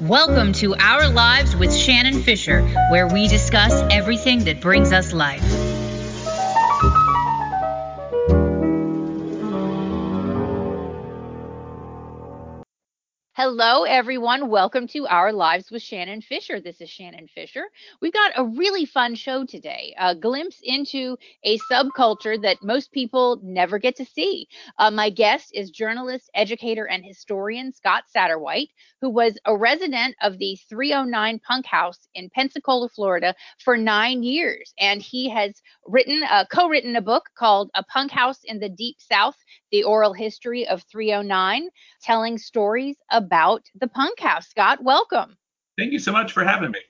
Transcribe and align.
Welcome 0.00 0.54
to 0.54 0.74
Our 0.76 1.08
Lives 1.10 1.54
with 1.54 1.76
Shannon 1.76 2.22
Fisher, 2.22 2.62
where 2.90 3.06
we 3.06 3.28
discuss 3.28 3.70
everything 3.92 4.44
that 4.44 4.58
brings 4.58 4.92
us 4.92 5.12
life. 5.12 5.59
Hello, 13.42 13.84
everyone. 13.84 14.50
Welcome 14.50 14.86
to 14.88 15.06
Our 15.06 15.32
Lives 15.32 15.70
with 15.70 15.80
Shannon 15.80 16.20
Fisher. 16.20 16.60
This 16.60 16.82
is 16.82 16.90
Shannon 16.90 17.26
Fisher. 17.26 17.62
We've 18.02 18.12
got 18.12 18.32
a 18.36 18.44
really 18.44 18.84
fun 18.84 19.14
show 19.14 19.46
today, 19.46 19.94
a 19.98 20.14
glimpse 20.14 20.60
into 20.62 21.16
a 21.42 21.56
subculture 21.60 22.38
that 22.42 22.62
most 22.62 22.92
people 22.92 23.40
never 23.42 23.78
get 23.78 23.96
to 23.96 24.04
see. 24.04 24.46
Uh, 24.76 24.90
my 24.90 25.08
guest 25.08 25.52
is 25.54 25.70
journalist, 25.70 26.28
educator, 26.34 26.84
and 26.86 27.02
historian 27.02 27.72
Scott 27.72 28.04
Satterwhite, 28.14 28.68
who 29.00 29.08
was 29.08 29.38
a 29.46 29.56
resident 29.56 30.16
of 30.20 30.36
the 30.36 30.58
309 30.68 31.38
Punk 31.38 31.64
House 31.64 32.08
in 32.14 32.28
Pensacola, 32.28 32.90
Florida 32.90 33.34
for 33.64 33.74
nine 33.74 34.22
years. 34.22 34.74
And 34.78 35.00
he 35.00 35.30
has 35.30 35.62
written, 35.86 36.22
uh, 36.24 36.44
co-written 36.52 36.94
a 36.94 37.00
book 37.00 37.30
called 37.38 37.70
A 37.74 37.82
Punk 37.84 38.10
House 38.10 38.40
in 38.44 38.58
the 38.58 38.68
Deep 38.68 38.96
South, 38.98 39.36
The 39.72 39.84
Oral 39.84 40.12
History 40.12 40.66
of 40.66 40.82
309, 40.90 41.68
telling 42.02 42.38
stories 42.38 42.96
about 43.10 43.62
the 43.74 43.88
Punk 43.88 44.20
House. 44.20 44.48
Scott, 44.48 44.82
welcome. 44.82 45.36
Thank 45.78 45.92
you 45.92 45.98
so 45.98 46.12
much 46.12 46.32
for 46.32 46.44
having 46.44 46.72
me. 46.72 46.80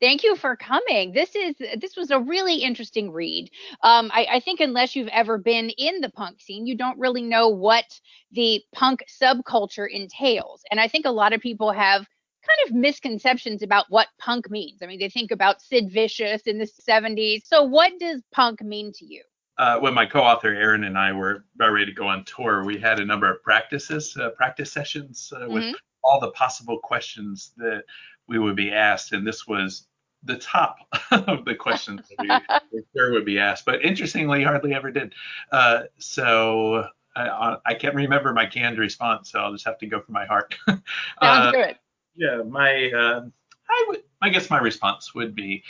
Thank 0.00 0.22
you 0.22 0.36
for 0.36 0.54
coming. 0.54 1.12
This 1.12 1.34
is 1.34 1.56
this 1.80 1.96
was 1.96 2.10
a 2.10 2.20
really 2.20 2.56
interesting 2.56 3.10
read. 3.10 3.50
Um, 3.82 4.10
I, 4.14 4.26
I, 4.34 4.40
think 4.40 4.60
unless 4.60 4.94
you've 4.94 5.08
ever 5.08 5.38
been 5.38 5.70
in 5.70 6.00
the 6.00 6.10
punk 6.10 6.40
scene, 6.40 6.66
you 6.66 6.76
don't 6.76 6.98
really 6.98 7.22
know 7.22 7.48
what 7.48 7.84
the 8.30 8.62
punk 8.72 9.00
subculture 9.20 9.90
entails. 9.90 10.62
And 10.70 10.78
I 10.78 10.86
think 10.86 11.04
a 11.04 11.10
lot 11.10 11.32
of 11.32 11.40
people 11.40 11.72
have 11.72 12.06
kind 12.48 12.68
of 12.68 12.76
misconceptions 12.76 13.62
about 13.62 13.86
what 13.88 14.08
punk 14.18 14.50
means. 14.50 14.82
I 14.82 14.86
mean, 14.86 15.00
they 15.00 15.08
think 15.08 15.30
about 15.30 15.62
Sid 15.62 15.90
Vicious 15.90 16.42
in 16.42 16.58
the 16.58 16.70
70s. 16.88 17.42
So, 17.46 17.64
what 17.64 17.92
does 17.98 18.22
punk 18.32 18.62
mean 18.62 18.92
to 18.94 19.04
you? 19.04 19.22
Uh, 19.58 19.78
when 19.80 19.92
my 19.92 20.06
co-author 20.06 20.54
Aaron 20.54 20.84
and 20.84 20.96
I 20.96 21.12
were 21.12 21.44
about 21.56 21.72
ready 21.72 21.86
to 21.86 21.92
go 21.92 22.06
on 22.06 22.24
tour, 22.24 22.64
we 22.64 22.78
had 22.78 23.00
a 23.00 23.04
number 23.04 23.30
of 23.30 23.42
practices, 23.42 24.16
uh, 24.16 24.30
practice 24.30 24.72
sessions 24.72 25.32
uh, 25.36 25.48
with 25.48 25.64
mm-hmm 25.64 25.74
all 26.08 26.20
the 26.20 26.30
possible 26.30 26.78
questions 26.78 27.52
that 27.56 27.84
we 28.26 28.38
would 28.38 28.56
be 28.56 28.72
asked, 28.72 29.12
and 29.12 29.26
this 29.26 29.46
was 29.46 29.86
the 30.24 30.36
top 30.36 30.78
of 31.10 31.44
the 31.44 31.54
questions 31.54 32.10
that 32.18 32.62
we 32.72 32.82
sure 32.96 33.12
would 33.12 33.24
be 33.24 33.38
asked. 33.38 33.64
But 33.64 33.84
interestingly, 33.84 34.42
hardly 34.42 34.74
ever 34.74 34.90
did. 34.90 35.14
Uh, 35.52 35.82
so 35.98 36.86
I, 37.16 37.56
I, 37.66 37.74
can't 37.74 37.94
remember 37.94 38.32
my 38.32 38.46
canned 38.46 38.78
response, 38.78 39.30
so 39.30 39.40
I'll 39.40 39.52
just 39.52 39.64
have 39.64 39.78
to 39.78 39.86
go 39.86 40.00
for 40.00 40.12
my 40.12 40.26
heart. 40.26 40.54
Sounds 40.68 40.82
uh, 41.20 41.50
good. 41.52 41.78
Yeah, 42.16 42.42
my 42.42 42.90
uh, 42.90 43.26
I 43.70 43.84
would 43.88 44.02
I 44.20 44.28
guess 44.30 44.50
my 44.50 44.58
response 44.58 45.14
would 45.14 45.34
be 45.34 45.62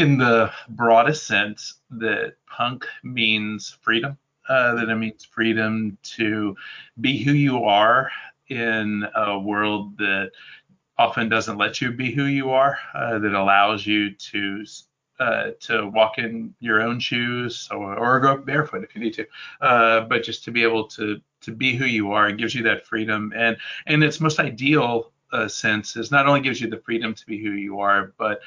in 0.00 0.16
the 0.16 0.50
broadest 0.70 1.26
sense 1.26 1.74
that 1.90 2.34
punk 2.46 2.86
means 3.02 3.76
freedom. 3.82 4.16
Uh, 4.48 4.74
that 4.74 4.88
it 4.88 4.96
means 4.96 5.24
freedom 5.24 5.96
to 6.02 6.56
be 7.00 7.22
who 7.22 7.32
you 7.32 7.64
are 7.64 8.10
in 8.48 9.06
a 9.14 9.38
world 9.38 9.96
that 9.98 10.32
often 10.98 11.28
doesn't 11.28 11.58
let 11.58 11.80
you 11.80 11.92
be 11.92 12.10
who 12.10 12.24
you 12.24 12.50
are, 12.50 12.76
uh, 12.94 13.18
that 13.18 13.34
allows 13.34 13.86
you 13.86 14.12
to 14.14 14.64
uh, 15.20 15.50
to 15.60 15.86
walk 15.88 16.16
in 16.16 16.54
your 16.60 16.80
own 16.80 16.98
shoes 16.98 17.68
or, 17.70 17.94
or 17.96 18.18
go 18.20 18.38
barefoot 18.38 18.82
if 18.82 18.94
you 18.94 19.02
need 19.02 19.12
to, 19.12 19.26
uh, 19.60 20.00
but 20.00 20.22
just 20.24 20.42
to 20.44 20.50
be 20.50 20.62
able 20.62 20.88
to 20.88 21.20
to 21.42 21.52
be 21.52 21.76
who 21.76 21.84
you 21.84 22.10
are, 22.10 22.30
it 22.30 22.38
gives 22.38 22.54
you 22.54 22.62
that 22.62 22.86
freedom, 22.86 23.32
and 23.36 23.56
in 23.86 24.02
its 24.02 24.18
most 24.18 24.40
ideal 24.40 25.12
uh, 25.32 25.46
sense 25.46 25.96
is 25.96 26.10
not 26.10 26.26
only 26.26 26.40
gives 26.40 26.60
you 26.60 26.68
the 26.68 26.80
freedom 26.80 27.14
to 27.14 27.26
be 27.26 27.40
who 27.40 27.52
you 27.52 27.78
are, 27.78 28.14
but 28.18 28.40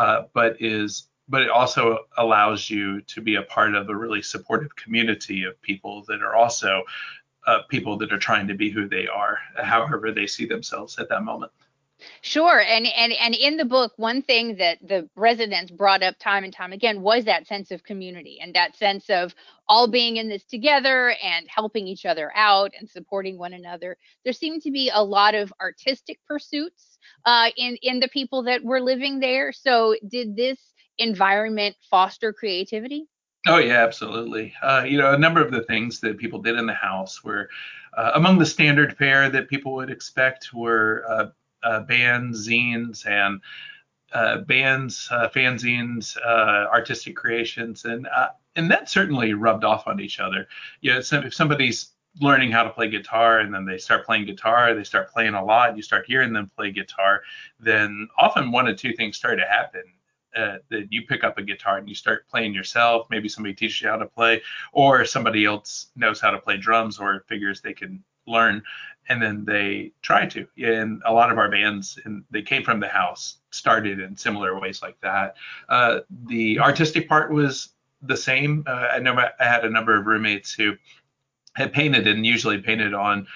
uh, 0.00 0.22
but 0.32 0.56
is 0.60 1.08
but 1.28 1.42
it 1.42 1.50
also 1.50 1.98
allows 2.16 2.70
you 2.70 3.02
to 3.02 3.20
be 3.20 3.34
a 3.36 3.42
part 3.42 3.74
of 3.74 3.88
a 3.88 3.94
really 3.94 4.22
supportive 4.22 4.74
community 4.74 5.44
of 5.44 5.60
people 5.60 6.02
that 6.08 6.22
are 6.22 6.34
also 6.34 6.82
uh, 7.46 7.58
people 7.68 7.98
that 7.98 8.10
are 8.10 8.18
trying 8.18 8.48
to 8.48 8.54
be 8.54 8.70
who 8.70 8.88
they 8.88 9.06
are, 9.06 9.38
however 9.56 10.10
they 10.10 10.26
see 10.26 10.46
themselves 10.46 10.98
at 10.98 11.08
that 11.10 11.22
moment. 11.22 11.52
Sure, 12.22 12.60
and 12.60 12.86
and 12.86 13.12
and 13.12 13.34
in 13.34 13.56
the 13.56 13.64
book, 13.64 13.92
one 13.96 14.22
thing 14.22 14.56
that 14.56 14.78
the 14.86 15.08
residents 15.16 15.70
brought 15.70 16.02
up 16.02 16.18
time 16.18 16.44
and 16.44 16.52
time 16.52 16.72
again 16.72 17.02
was 17.02 17.24
that 17.24 17.46
sense 17.46 17.70
of 17.70 17.82
community 17.82 18.38
and 18.40 18.54
that 18.54 18.76
sense 18.76 19.08
of 19.10 19.34
all 19.68 19.86
being 19.88 20.16
in 20.16 20.28
this 20.28 20.44
together 20.44 21.14
and 21.22 21.46
helping 21.48 21.86
each 21.86 22.04
other 22.06 22.32
out 22.34 22.72
and 22.78 22.88
supporting 22.88 23.38
one 23.38 23.52
another. 23.52 23.96
There 24.24 24.32
seemed 24.32 24.62
to 24.62 24.70
be 24.70 24.90
a 24.92 25.02
lot 25.02 25.34
of 25.34 25.52
artistic 25.60 26.18
pursuits 26.26 26.98
uh, 27.24 27.50
in 27.56 27.76
in 27.82 28.00
the 28.00 28.08
people 28.08 28.42
that 28.44 28.64
were 28.64 28.80
living 28.80 29.20
there. 29.20 29.52
So, 29.52 29.96
did 30.08 30.36
this 30.36 30.58
environment 30.98 31.76
foster 31.90 32.32
creativity? 32.32 33.06
Oh 33.46 33.58
yeah, 33.58 33.82
absolutely. 33.82 34.52
Uh, 34.62 34.84
you 34.86 34.98
know, 34.98 35.14
a 35.14 35.18
number 35.18 35.42
of 35.42 35.50
the 35.50 35.62
things 35.62 36.00
that 36.00 36.18
people 36.18 36.42
did 36.42 36.56
in 36.56 36.66
the 36.66 36.74
house 36.74 37.24
were 37.24 37.48
uh, 37.96 38.12
among 38.14 38.38
the 38.38 38.46
standard 38.46 38.96
fare 38.96 39.30
that 39.30 39.48
people 39.48 39.72
would 39.74 39.90
expect 39.90 40.52
were 40.52 41.04
uh, 41.62 41.66
uh 41.66 41.80
bands, 41.80 42.48
zines, 42.48 43.06
and 43.06 43.40
uh, 44.12 44.38
bands, 44.38 45.08
uh, 45.10 45.28
fanzines, 45.28 46.16
artistic 46.26 47.16
creations, 47.16 47.84
and 47.84 48.08
and 48.56 48.70
that 48.70 48.90
certainly 48.90 49.34
rubbed 49.34 49.64
off 49.64 49.86
on 49.86 50.00
each 50.00 50.18
other. 50.18 50.48
You 50.80 50.92
know, 50.92 50.98
if 50.98 51.34
somebody's 51.34 51.92
learning 52.20 52.50
how 52.50 52.64
to 52.64 52.70
play 52.70 52.90
guitar 52.90 53.38
and 53.38 53.54
then 53.54 53.64
they 53.64 53.78
start 53.78 54.04
playing 54.04 54.26
guitar, 54.26 54.74
they 54.74 54.82
start 54.82 55.12
playing 55.12 55.34
a 55.34 55.44
lot, 55.44 55.76
you 55.76 55.82
start 55.82 56.04
hearing 56.06 56.32
them 56.32 56.50
play 56.56 56.72
guitar, 56.72 57.22
then 57.60 58.08
often 58.18 58.50
one 58.50 58.66
of 58.66 58.76
two 58.76 58.92
things 58.92 59.16
start 59.16 59.38
to 59.38 59.46
happen 59.46 59.84
uh, 60.36 60.56
that 60.70 60.88
you 60.90 61.06
pick 61.06 61.24
up 61.24 61.38
a 61.38 61.42
guitar 61.42 61.78
and 61.78 61.88
you 61.88 61.94
start 61.94 62.28
playing 62.28 62.54
yourself. 62.54 63.06
Maybe 63.10 63.28
somebody 63.28 63.54
teaches 63.54 63.80
you 63.80 63.88
how 63.88 63.96
to 63.96 64.06
play, 64.06 64.42
or 64.72 65.04
somebody 65.04 65.44
else 65.44 65.86
knows 65.96 66.20
how 66.20 66.30
to 66.30 66.38
play 66.38 66.56
drums 66.56 66.98
or 66.98 67.24
figures 67.28 67.60
they 67.60 67.74
can 67.74 68.02
learn, 68.26 68.62
and 69.08 69.20
then 69.20 69.44
they 69.44 69.92
try 70.02 70.26
to. 70.26 70.46
And 70.62 71.02
a 71.04 71.12
lot 71.12 71.30
of 71.30 71.38
our 71.38 71.50
bands, 71.50 71.98
and 72.04 72.24
they 72.30 72.42
came 72.42 72.62
from 72.62 72.80
the 72.80 72.88
house, 72.88 73.38
started 73.50 73.98
in 73.98 74.16
similar 74.16 74.58
ways 74.58 74.82
like 74.82 75.00
that. 75.00 75.36
Uh, 75.68 76.00
the 76.26 76.58
artistic 76.60 77.08
part 77.08 77.32
was 77.32 77.70
the 78.02 78.16
same. 78.16 78.64
Uh, 78.66 78.88
I 78.92 78.98
know 78.98 79.14
I 79.14 79.44
had 79.44 79.64
a 79.64 79.70
number 79.70 79.98
of 79.98 80.06
roommates 80.06 80.52
who 80.52 80.76
had 81.54 81.72
painted 81.72 82.06
and 82.06 82.24
usually 82.24 82.58
painted 82.58 82.94
on 82.94 83.26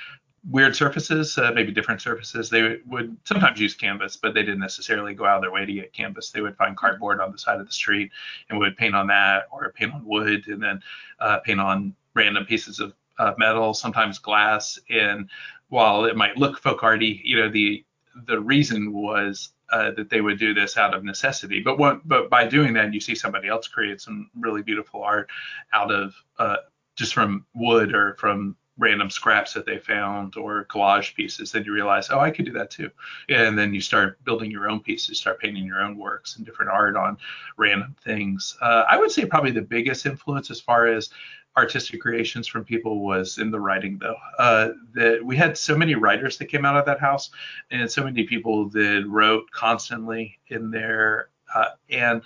weird 0.51 0.77
surfaces, 0.77 1.39
uh, 1.39 1.53
maybe 1.55 1.73
different 1.73 2.03
surfaces. 2.03 2.51
They 2.51 2.79
would 2.87 3.17
sometimes 3.25 3.61
use 3.61 3.75
canvas, 3.75 4.17
but 4.17 4.35
they 4.35 4.43
didn't 4.43 4.61
necessarily 4.61 5.15
go 5.15 5.25
out 5.25 5.37
of 5.37 5.43
their 5.43 5.53
way 5.53 5.65
to 5.65 5.73
get 5.73 5.93
canvas. 5.93 6.31
They 6.31 6.41
would 6.41 6.57
find 6.57 6.77
cardboard 6.77 7.21
on 7.21 7.33
the 7.33 7.39
side 7.39 7.61
of 7.61 7.67
the 7.67 7.73
street 7.73 8.11
and 8.49 8.59
would 8.59 8.77
paint 8.77 8.95
on 8.95 9.07
that, 9.09 9.45
or 9.51 9.73
paint 9.73 9.95
on 9.95 10.05
wood, 10.05 10.47
and 10.49 10.63
then 10.63 10.81
uh, 11.21 11.39
paint 11.39 11.61
on 11.61 11.95
random 12.15 12.45
pieces 12.45 12.81
of 12.81 12.93
uh, 13.19 13.33
metal, 13.39 13.75
sometimes 13.75 14.19
glass. 14.19 14.79
And 14.91 15.31
while 15.69 16.05
it 16.05 16.17
might 16.17 16.37
look 16.37 16.59
folk 16.59 16.83
arty, 16.83 17.23
you 17.25 17.41
know, 17.41 17.49
the 17.49 17.85
the 18.27 18.39
reason 18.39 18.93
was 18.93 19.51
uh, 19.73 19.91
that 19.93 20.09
they 20.09 20.21
would 20.21 20.39
do 20.39 20.55
this 20.55 20.77
out 20.77 20.95
of 20.95 21.03
necessity. 21.03 21.61
But 21.61 21.79
what, 21.79 22.07
but 22.07 22.31
by 22.31 22.47
doing 22.47 22.75
that, 22.75 22.95
you 22.95 23.01
see 23.01 23.15
somebody 23.15 23.49
else 23.49 23.67
create 23.67 24.01
some 24.01 24.31
really 24.39 24.63
beautiful 24.63 25.03
art 25.03 25.29
out 25.73 25.91
of 25.91 26.15
uh, 26.39 26.57
just 26.95 27.13
from 27.13 27.45
wood 27.55 27.93
or 27.93 28.15
from 28.15 28.57
random 28.79 29.11
scraps 29.11 29.53
that 29.53 29.67
they 29.67 29.79
found 29.79 30.37
or 30.37 30.65
collage 30.65 31.15
pieces, 31.15 31.53
then 31.53 31.65
you 31.65 31.73
realize, 31.73 32.11
oh, 32.11 32.19
I 32.19 32.31
could 32.31 32.45
do 32.45 32.53
that 32.53 32.71
too. 32.71 32.91
And 33.29 33.57
then 33.57 33.73
you 33.73 33.81
start 33.81 34.23
building 34.25 34.51
your 34.51 34.69
own 34.69 34.81
pieces, 34.81 35.19
start 35.19 35.41
painting 35.41 35.65
your 35.65 35.81
own 35.81 35.97
works 35.97 36.37
and 36.37 36.45
different 36.45 36.73
art 36.73 36.97
on 36.97 37.17
random 37.57 37.95
things. 38.03 38.57
Uh, 38.61 38.85
I 38.89 38.97
would 38.97 39.11
say 39.11 39.25
probably 39.27 39.53
the 39.53 39.63
biggest 39.63 40.07
influence 40.07 40.51
as 40.51 40.61
far 40.61 40.87
as 40.87 41.11
artistic 41.57 42.01
creations 42.01 42.49
from 42.49 42.65
people 42.65 43.05
was 43.05 43.39
in 43.39 43.51
the 43.51 43.61
writing 43.61 43.97
though 43.99 44.17
uh, 44.41 44.71
that 44.93 45.25
we 45.25 45.37
had 45.37 45.57
so 45.57 45.77
many 45.77 45.95
writers 45.95 46.37
that 46.37 46.47
came 46.47 46.65
out 46.65 46.77
of 46.77 46.85
that 46.85 46.99
house 46.99 47.31
and 47.71 47.89
so 47.89 48.03
many 48.03 48.25
people 48.25 48.69
that 48.71 49.05
wrote 49.07 49.49
constantly 49.53 50.37
in 50.49 50.73
there 50.73 51.29
uh, 51.55 51.69
and 51.91 52.23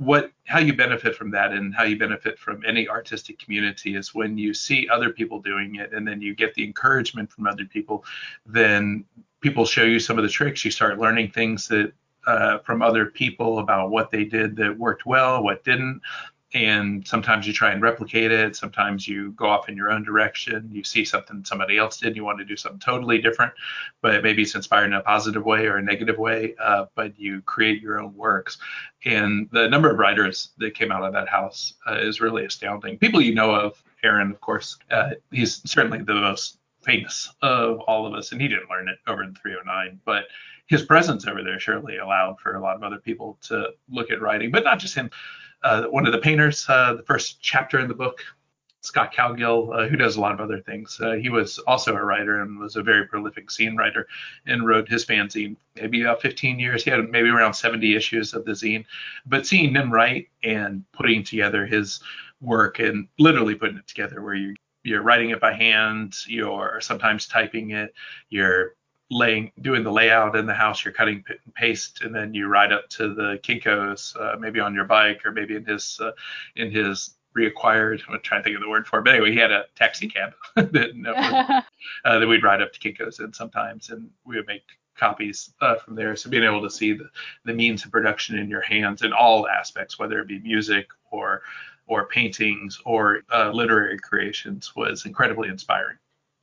what 0.00 0.32
how 0.46 0.58
you 0.58 0.72
benefit 0.74 1.14
from 1.14 1.30
that 1.30 1.52
and 1.52 1.74
how 1.74 1.84
you 1.84 1.98
benefit 1.98 2.38
from 2.38 2.62
any 2.66 2.88
artistic 2.88 3.38
community 3.38 3.96
is 3.96 4.14
when 4.14 4.38
you 4.38 4.54
see 4.54 4.88
other 4.88 5.10
people 5.10 5.40
doing 5.40 5.74
it 5.74 5.92
and 5.92 6.08
then 6.08 6.22
you 6.22 6.34
get 6.34 6.54
the 6.54 6.64
encouragement 6.64 7.30
from 7.30 7.46
other 7.46 7.66
people 7.66 8.02
then 8.46 9.04
people 9.40 9.64
show 9.64 9.84
you 9.84 9.98
some 9.98 10.18
of 10.18 10.22
the 10.22 10.30
tricks. 10.30 10.64
You 10.64 10.70
start 10.70 10.98
learning 10.98 11.30
things 11.30 11.68
that 11.68 11.92
uh, 12.26 12.58
from 12.58 12.82
other 12.82 13.06
people 13.06 13.58
about 13.58 13.90
what 13.90 14.10
they 14.10 14.24
did 14.24 14.54
that 14.56 14.78
worked 14.78 15.06
well 15.06 15.42
what 15.42 15.64
didn't 15.64 16.02
and 16.52 17.06
sometimes 17.06 17.46
you 17.46 17.52
try 17.52 17.70
and 17.70 17.80
replicate 17.80 18.32
it. 18.32 18.56
Sometimes 18.56 19.06
you 19.06 19.32
go 19.32 19.46
off 19.46 19.68
in 19.68 19.76
your 19.76 19.90
own 19.90 20.02
direction. 20.02 20.68
You 20.72 20.82
see 20.82 21.04
something 21.04 21.44
somebody 21.44 21.78
else 21.78 21.98
did 21.98 22.16
you 22.16 22.24
want 22.24 22.38
to 22.38 22.44
do 22.44 22.56
something 22.56 22.80
totally 22.80 23.20
different 23.20 23.52
but 24.02 24.22
maybe 24.22 24.42
it's 24.42 24.54
inspired 24.54 24.86
in 24.86 24.94
a 24.94 25.00
positive 25.00 25.44
way 25.44 25.66
or 25.66 25.76
a 25.76 25.82
negative 25.82 26.18
way 26.18 26.54
uh, 26.60 26.86
but 26.94 27.18
you 27.18 27.42
create 27.42 27.80
your 27.80 28.00
own 28.00 28.14
works. 28.16 28.58
And 29.04 29.48
the 29.52 29.68
number 29.68 29.90
of 29.90 29.98
writers 29.98 30.50
that 30.58 30.74
came 30.74 30.92
out 30.92 31.04
of 31.04 31.12
that 31.12 31.28
house 31.28 31.74
uh, 31.88 31.98
is 32.00 32.20
really 32.20 32.44
astounding. 32.44 32.98
People 32.98 33.20
you 33.20 33.34
know 33.34 33.54
of 33.54 33.82
aaron 34.02 34.30
of 34.30 34.40
course 34.40 34.78
uh, 34.90 35.10
he's 35.30 35.60
certainly 35.70 36.02
the 36.02 36.14
most 36.14 36.58
famous 36.82 37.32
of 37.42 37.78
all 37.80 38.06
of 38.06 38.14
us, 38.14 38.32
and 38.32 38.40
he 38.40 38.48
didn't 38.48 38.70
learn 38.70 38.88
it 38.88 38.98
over 39.06 39.22
in 39.22 39.34
309, 39.34 40.00
but 40.04 40.24
his 40.66 40.82
presence 40.82 41.26
over 41.26 41.42
there 41.42 41.58
surely 41.58 41.98
allowed 41.98 42.38
for 42.38 42.54
a 42.54 42.60
lot 42.60 42.76
of 42.76 42.82
other 42.82 42.98
people 42.98 43.36
to 43.42 43.70
look 43.90 44.10
at 44.10 44.20
writing, 44.20 44.50
but 44.50 44.64
not 44.64 44.78
just 44.78 44.94
him. 44.94 45.10
Uh, 45.62 45.84
one 45.84 46.06
of 46.06 46.12
the 46.12 46.18
painters, 46.18 46.66
uh, 46.68 46.94
the 46.94 47.02
first 47.02 47.40
chapter 47.40 47.78
in 47.78 47.88
the 47.88 47.94
book, 47.94 48.22
Scott 48.82 49.12
Cowgill, 49.12 49.74
uh, 49.74 49.88
who 49.88 49.96
does 49.96 50.16
a 50.16 50.20
lot 50.20 50.32
of 50.32 50.40
other 50.40 50.60
things. 50.60 50.98
Uh, 51.00 51.12
he 51.12 51.28
was 51.28 51.58
also 51.60 51.94
a 51.94 52.02
writer 52.02 52.40
and 52.40 52.58
was 52.58 52.76
a 52.76 52.82
very 52.82 53.06
prolific 53.06 53.48
zine 53.48 53.76
writer 53.76 54.06
and 54.46 54.66
wrote 54.66 54.88
his 54.88 55.04
fanzine 55.04 55.56
maybe 55.76 56.00
about 56.02 56.22
15 56.22 56.58
years. 56.58 56.82
He 56.82 56.90
had 56.90 57.10
maybe 57.10 57.28
around 57.28 57.54
70 57.54 57.94
issues 57.94 58.32
of 58.32 58.44
the 58.46 58.52
zine. 58.52 58.84
But 59.26 59.46
seeing 59.46 59.74
him 59.74 59.92
write 59.92 60.28
and 60.42 60.84
putting 60.92 61.22
together 61.22 61.66
his 61.66 62.00
work 62.40 62.78
and 62.78 63.06
literally 63.18 63.54
putting 63.54 63.76
it 63.76 63.86
together 63.86 64.22
where 64.22 64.34
you 64.34 64.54
you're 64.82 65.02
writing 65.02 65.28
it 65.28 65.40
by 65.40 65.52
hand, 65.52 66.16
you're 66.26 66.80
sometimes 66.80 67.26
typing 67.26 67.72
it, 67.72 67.92
you're 68.30 68.76
laying 69.10 69.50
doing 69.60 69.82
the 69.82 69.90
layout 69.90 70.36
in 70.36 70.46
the 70.46 70.54
house 70.54 70.84
you're 70.84 70.94
cutting 70.94 71.24
and 71.28 71.54
paste 71.54 72.02
and 72.02 72.14
then 72.14 72.32
you 72.32 72.46
ride 72.46 72.72
up 72.72 72.88
to 72.88 73.12
the 73.12 73.40
kinkos 73.42 74.14
uh, 74.20 74.36
maybe 74.38 74.60
on 74.60 74.74
your 74.74 74.84
bike 74.84 75.24
or 75.24 75.32
maybe 75.32 75.56
in 75.56 75.64
his 75.64 75.98
uh, 76.00 76.12
in 76.56 76.70
his 76.70 77.16
reacquired. 77.36 78.00
I'm 78.08 78.20
trying 78.22 78.40
to 78.40 78.44
think 78.44 78.56
of 78.56 78.62
the 78.62 78.68
word 78.68 78.86
for 78.86 78.98
it, 78.98 79.04
but 79.04 79.14
anyway, 79.14 79.32
he 79.32 79.38
had 79.38 79.52
a 79.52 79.64
taxi 79.76 80.08
cab 80.08 80.32
that, 80.56 81.64
uh, 82.04 82.18
that 82.18 82.26
we'd 82.26 82.42
ride 82.42 82.62
up 82.62 82.72
to 82.72 82.78
Kinko's 82.80 83.20
in 83.20 83.32
sometimes, 83.32 83.90
and 83.90 84.10
we 84.24 84.36
would 84.36 84.46
make 84.46 84.62
copies 84.96 85.50
uh, 85.60 85.76
from 85.76 85.94
there. 85.94 86.16
So 86.16 86.28
being 86.28 86.44
able 86.44 86.62
to 86.62 86.70
see 86.70 86.92
the, 86.92 87.08
the 87.44 87.54
means 87.54 87.84
of 87.84 87.90
production 87.90 88.38
in 88.38 88.48
your 88.48 88.60
hands 88.60 89.02
in 89.02 89.12
all 89.12 89.48
aspects, 89.48 89.98
whether 89.98 90.20
it 90.20 90.28
be 90.28 90.38
music 90.40 90.88
or 91.10 91.42
or 91.86 92.06
paintings 92.06 92.80
or 92.84 93.22
uh, 93.34 93.50
literary 93.50 93.98
creations, 93.98 94.76
was 94.76 95.06
incredibly 95.06 95.48
inspiring. 95.48 95.96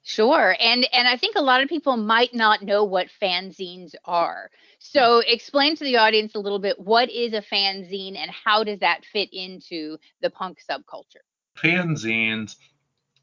Sure. 0.07 0.55
And 0.61 0.87
and 0.93 1.05
I 1.05 1.17
think 1.17 1.35
a 1.35 1.41
lot 1.41 1.61
of 1.61 1.67
people 1.67 1.97
might 1.97 2.33
not 2.33 2.61
know 2.61 2.85
what 2.85 3.07
fanzines 3.21 3.93
are. 4.05 4.49
So 4.79 5.19
explain 5.19 5.75
to 5.75 5.83
the 5.83 5.97
audience 5.97 6.33
a 6.33 6.39
little 6.39 6.59
bit 6.59 6.79
what 6.79 7.09
is 7.11 7.33
a 7.33 7.41
fanzine 7.41 8.15
and 8.15 8.31
how 8.31 8.63
does 8.63 8.79
that 8.79 9.03
fit 9.03 9.27
into 9.33 9.97
the 10.21 10.29
punk 10.29 10.59
subculture? 10.69 11.25
Fanzines 11.57 12.55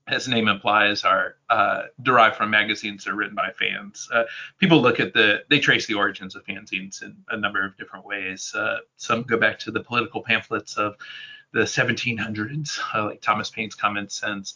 as 0.07 0.27
the 0.27 0.33
name 0.33 0.47
implies, 0.47 1.03
are 1.03 1.37
uh, 1.49 1.85
derived 2.03 2.37
from 2.37 2.51
magazines 2.51 3.05
that 3.05 3.13
are 3.13 3.17
written 3.17 3.35
by 3.35 3.51
fans. 3.59 4.07
Uh, 4.13 4.25
people 4.59 4.83
look 4.83 5.01
at 5.01 5.15
the, 5.15 5.43
they 5.49 5.59
trace 5.59 5.87
the 5.87 5.95
origins 5.95 6.37
of 6.37 6.45
fanzines 6.45 7.03
in 7.03 7.17
a 7.31 7.37
number 7.39 7.65
of 7.65 7.75
different 7.79 8.05
ways. 8.05 8.53
Uh, 8.55 8.77
some 8.99 9.23
go 9.23 9.39
back 9.39 9.59
to 9.59 9.71
the 9.71 9.81
political 9.81 10.23
pamphlets 10.23 10.77
of 10.77 10.97
the 11.55 11.61
1700s, 11.61 12.79
uh, 12.95 13.07
like 13.07 13.23
Thomas 13.23 13.49
Paine's 13.49 13.75
Common 13.75 14.11
Sense. 14.11 14.53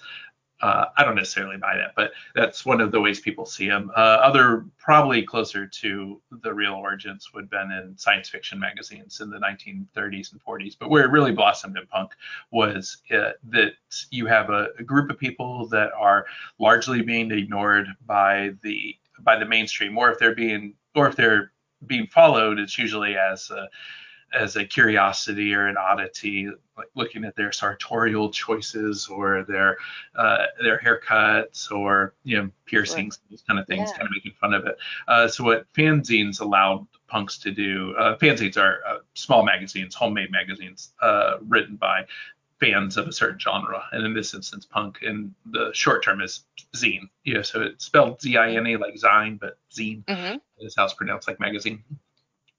Uh, 0.61 0.87
I 0.97 1.05
don't 1.05 1.15
necessarily 1.15 1.57
buy 1.57 1.77
that, 1.77 1.93
but 1.95 2.13
that's 2.35 2.67
one 2.67 2.81
of 2.81 2.91
the 2.91 3.01
ways 3.01 3.21
people 3.21 3.47
see 3.47 3.69
them. 3.69 3.93
Uh, 3.97 4.01
other, 4.01 4.67
probably 4.77 5.23
closer 5.23 5.67
to 5.67 6.21
the 6.43 6.53
real 6.53 6.75
origins, 6.75 7.33
would 7.33 7.45
have 7.45 7.51
been 7.51 7.71
in 7.71 7.97
science 7.97 8.29
fiction 8.29 8.59
magazines 8.59 9.21
in 9.21 9.31
the 9.31 9.39
1930s 9.39 10.33
and 10.33 10.45
40s. 10.45 10.77
But 10.79 10.91
where 10.91 11.05
it 11.05 11.11
really 11.11 11.33
blossomed 11.33 11.77
in 11.77 11.87
punk 11.87 12.13
was 12.51 12.99
uh, 13.13 13.33
that 13.51 13.73
you 14.11 14.27
have 14.27 14.51
a, 14.51 14.69
a, 14.79 14.83
group 14.83 15.11
of 15.11 15.19
people 15.19 15.67
that 15.69 15.93
are 15.93 16.27
largely 16.59 17.03
being 17.03 17.31
ignored 17.31 17.87
by 18.07 18.55
the 18.63 18.97
by 19.21 19.39
the 19.39 19.47
mainstream, 19.47 19.97
or 19.97 20.11
if 20.11 20.19
they're 20.19 20.35
being 20.35 20.75
or 20.95 21.07
if 21.07 21.15
they're 21.15 21.53
being 21.87 22.09
followed, 22.09 22.59
it's 22.59 22.79
usually 22.79 23.17
as 23.17 23.51
as 24.33 24.57
a 24.57 24.65
curiosity 24.65 25.55
or 25.55 25.67
an 25.67 25.77
oddity, 25.77 26.49
like 26.77 26.89
looking 26.95 27.25
at 27.25 27.35
their 27.37 27.53
sartorial 27.53 28.31
choices 28.31 29.09
or 29.09 29.45
their 29.45 29.79
uh, 30.17 30.47
their 30.61 30.79
haircuts 30.79 31.71
or 31.71 32.15
you 32.25 32.37
know 32.37 32.51
piercings, 32.67 33.19
right. 33.23 33.31
these 33.31 33.43
kind 33.43 33.59
of 33.59 33.67
things, 33.67 33.91
yeah. 33.91 33.99
kind 33.99 34.07
of 34.07 34.13
making 34.13 34.33
fun 34.41 34.55
of 34.55 34.67
it. 34.67 34.77
Uh, 35.07 35.29
so 35.29 35.45
what 35.45 35.73
fanzines 35.73 36.41
allowed 36.41 36.87
punks 37.07 37.39
to 37.39 37.51
do, 37.51 37.95
uh, 37.99 38.17
fanzines 38.19 38.57
are 38.57 38.81
uh, 38.87 38.99
small 39.15 39.45
magazines, 39.45 39.95
homemade 39.95 40.31
magazines, 40.31 40.93
uh, 41.01 41.39
written 41.47 41.77
by 41.77 42.05
fans 42.61 42.97
of 42.97 43.07
a 43.07 43.13
certain 43.13 43.39
genre, 43.39 43.85
and 43.93 44.05
in 44.05 44.13
this 44.13 44.35
instance, 44.35 44.67
punk. 44.67 44.99
And 45.03 45.33
the 45.47 45.71
short 45.73 46.05
term 46.05 46.21
is 46.21 46.45
zine. 46.77 47.09
Yeah, 47.25 47.43
so 47.43 47.63
it's 47.63 47.87
spelled 47.87 48.21
Z-I-N-E 48.21 48.77
like 48.77 48.95
zine, 48.95 49.39
but 49.39 49.59
zine 49.73 50.05
mm-hmm. 50.05 50.37
is 50.59 50.75
how 50.77 50.85
it's 50.85 50.95
pronounced, 50.95 51.29
like 51.29 51.41
magazine 51.41 51.83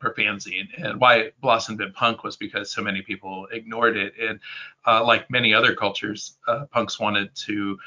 or 0.04 0.14
fanzine. 0.14 0.68
And 0.78 1.00
why 1.00 1.16
it 1.18 1.42
blossomed 1.42 1.82
in 1.82 1.92
punk 1.92 2.24
was 2.24 2.38
because 2.38 2.72
so 2.72 2.82
many 2.82 3.02
people 3.02 3.48
ignored 3.52 3.98
it. 3.98 4.14
And 4.20 4.40
uh, 4.86 5.04
like 5.06 5.30
many 5.30 5.54
other 5.54 5.76
cultures, 5.76 6.38
uh, 6.48 6.66
punks 6.72 7.00
wanted 7.00 7.36
to 7.48 7.78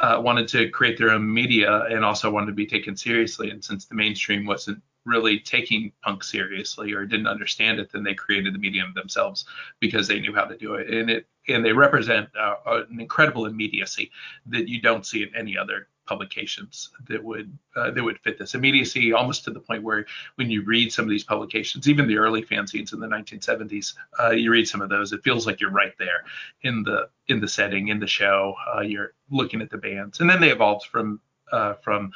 uh, 0.00 0.20
wanted 0.22 0.46
to 0.46 0.68
create 0.70 0.96
their 0.96 1.10
own 1.10 1.32
media 1.32 1.82
and 1.86 2.04
also 2.04 2.30
wanted 2.30 2.46
to 2.46 2.52
be 2.52 2.66
taken 2.66 2.96
seriously. 2.96 3.50
And 3.50 3.64
since 3.64 3.86
the 3.86 3.96
mainstream 3.96 4.46
wasn't 4.46 4.80
really 5.04 5.40
taking 5.40 5.90
punk 6.02 6.22
seriously 6.22 6.92
or 6.92 7.04
didn't 7.04 7.26
understand 7.26 7.80
it, 7.80 7.90
then 7.92 8.04
they 8.04 8.14
created 8.14 8.54
the 8.54 8.58
medium 8.58 8.92
themselves 8.94 9.46
because 9.80 10.06
they 10.06 10.20
knew 10.20 10.34
how 10.34 10.44
to 10.44 10.56
do 10.56 10.74
it. 10.74 10.88
And 10.88 11.10
it 11.10 11.26
and 11.48 11.64
they 11.64 11.72
represent 11.72 12.28
uh, 12.38 12.56
an 12.66 13.00
incredible 13.00 13.46
immediacy 13.46 14.10
that 14.46 14.68
you 14.68 14.80
don't 14.80 15.06
see 15.06 15.22
in 15.22 15.34
any 15.34 15.56
other 15.56 15.88
publications 16.08 16.90
that 17.08 17.22
would 17.22 17.56
uh, 17.76 17.90
that 17.90 18.02
would 18.02 18.18
fit 18.20 18.38
this 18.38 18.54
immediacy 18.54 19.12
almost 19.12 19.44
to 19.44 19.50
the 19.50 19.60
point 19.60 19.82
where 19.82 20.06
when 20.36 20.50
you 20.50 20.64
read 20.64 20.92
some 20.92 21.04
of 21.04 21.10
these 21.10 21.24
publications 21.24 21.88
even 21.88 22.08
the 22.08 22.16
early 22.16 22.42
fanzines 22.42 22.92
in 22.92 23.00
the 23.00 23.06
1970s 23.06 23.94
uh, 24.20 24.30
you 24.30 24.50
read 24.50 24.66
some 24.66 24.80
of 24.80 24.88
those 24.88 25.12
it 25.12 25.22
feels 25.22 25.46
like 25.46 25.60
you're 25.60 25.70
right 25.70 25.94
there 25.98 26.24
in 26.62 26.82
the 26.82 27.08
in 27.28 27.40
the 27.40 27.48
setting 27.48 27.88
in 27.88 28.00
the 28.00 28.06
show 28.06 28.54
uh, 28.74 28.80
you're 28.80 29.12
looking 29.30 29.60
at 29.60 29.70
the 29.70 29.78
bands. 29.78 30.20
And 30.20 30.28
then 30.28 30.40
they 30.40 30.50
evolved 30.50 30.86
from 30.86 31.20
uh, 31.52 31.74
from 31.74 32.12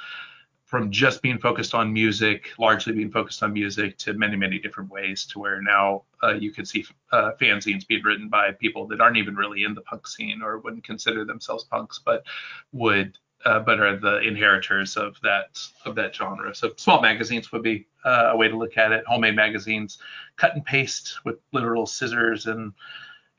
from 0.64 0.90
just 0.90 1.20
being 1.20 1.38
focused 1.38 1.74
on 1.74 1.92
music, 1.92 2.48
largely 2.58 2.94
being 2.94 3.10
focused 3.10 3.42
on 3.42 3.52
music, 3.52 3.98
to 3.98 4.14
many, 4.14 4.36
many 4.36 4.58
different 4.58 4.90
ways, 4.90 5.26
to 5.26 5.38
where 5.38 5.60
now 5.60 6.02
uh, 6.22 6.32
you 6.32 6.50
can 6.50 6.64
see 6.64 6.82
uh, 7.12 7.32
fanzines 7.38 7.86
being 7.86 8.02
written 8.02 8.30
by 8.30 8.52
people 8.52 8.86
that 8.86 8.98
aren't 8.98 9.18
even 9.18 9.36
really 9.36 9.64
in 9.64 9.74
the 9.74 9.82
punk 9.82 10.06
scene 10.06 10.40
or 10.40 10.58
wouldn't 10.60 10.82
consider 10.82 11.26
themselves 11.26 11.64
punks, 11.64 12.00
but 12.02 12.24
would 12.72 13.18
uh, 13.44 13.60
but 13.60 13.80
are 13.80 13.96
the 13.96 14.20
inheritors 14.20 14.96
of 14.96 15.16
that 15.22 15.58
of 15.84 15.94
that 15.96 16.14
genre. 16.14 16.54
So 16.54 16.72
small 16.76 17.00
magazines 17.00 17.52
would 17.52 17.62
be 17.62 17.86
uh, 18.04 18.30
a 18.32 18.36
way 18.36 18.48
to 18.48 18.56
look 18.56 18.76
at 18.76 18.92
it. 18.92 19.04
Homemade 19.06 19.36
magazines, 19.36 19.98
cut 20.36 20.54
and 20.54 20.64
paste 20.64 21.24
with 21.24 21.36
literal 21.52 21.86
scissors 21.86 22.46
and 22.46 22.72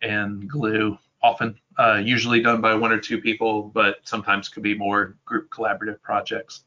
and 0.02 0.50
glue. 0.50 0.98
Often, 1.22 1.58
uh, 1.80 2.02
usually 2.04 2.42
done 2.42 2.60
by 2.60 2.76
one 2.76 2.92
or 2.92 3.00
two 3.00 3.18
people, 3.18 3.72
but 3.74 3.98
sometimes 4.04 4.50
could 4.50 4.64
be 4.64 4.76
more 4.78 5.16
group 5.24 5.50
collaborative 5.50 6.02
projects. 6.02 6.66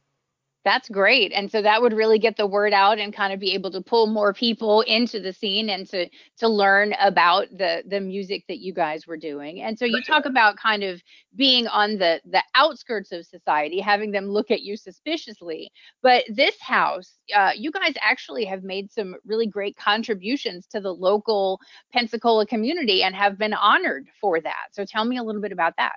That's 0.67 0.89
great. 0.89 1.31
And 1.33 1.49
so 1.49 1.63
that 1.63 1.81
would 1.81 1.93
really 1.93 2.19
get 2.19 2.37
the 2.37 2.47
word 2.49 2.73
out 2.73 2.99
and 2.99 3.15
kind 3.15 3.33
of 3.33 3.39
be 3.39 3.53
able 3.55 3.71
to 3.71 3.81
pull 3.81 4.09
more 4.09 4.35
people 4.35 4.81
into 4.81 5.21
the 5.21 5.33
scene 5.33 5.71
and 5.71 5.89
to 5.91 6.09
to 6.39 6.49
learn 6.49 6.93
about 7.01 7.47
the 7.57 7.85
the 7.87 8.01
music 8.01 8.43
that 8.49 8.59
you 8.59 8.75
guys 8.75 9.07
were 9.07 9.17
doing. 9.17 9.63
And 9.63 9.79
so 9.79 9.85
you 9.85 10.03
talk 10.03 10.25
about 10.25 10.57
kind 10.57 10.83
of 10.83 11.01
being 11.37 11.69
on 11.69 11.99
the 11.99 12.21
the 12.25 12.43
outskirts 12.57 13.13
of 13.13 13.25
society, 13.25 13.79
having 13.79 14.11
them 14.11 14.27
look 14.27 14.51
at 14.51 14.63
you 14.63 14.77
suspiciously. 14.77 15.71
But 16.03 16.25
this 16.29 16.61
house, 16.61 17.13
uh, 17.33 17.53
you 17.57 17.71
guys 17.71 17.95
actually 18.03 18.45
have 18.47 18.65
made 18.65 18.91
some 18.91 19.15
really 19.25 19.47
great 19.47 19.77
contributions 19.77 20.67
to 20.73 20.81
the 20.81 20.93
local 20.93 21.61
Pensacola 21.93 22.45
community 22.45 23.05
and 23.05 23.15
have 23.15 23.39
been 23.39 23.55
honored 23.55 24.09
for 24.21 24.41
that. 24.41 24.67
So 24.73 24.85
tell 24.85 25.05
me 25.05 25.17
a 25.19 25.23
little 25.23 25.41
bit 25.41 25.53
about 25.53 25.75
that. 25.79 25.95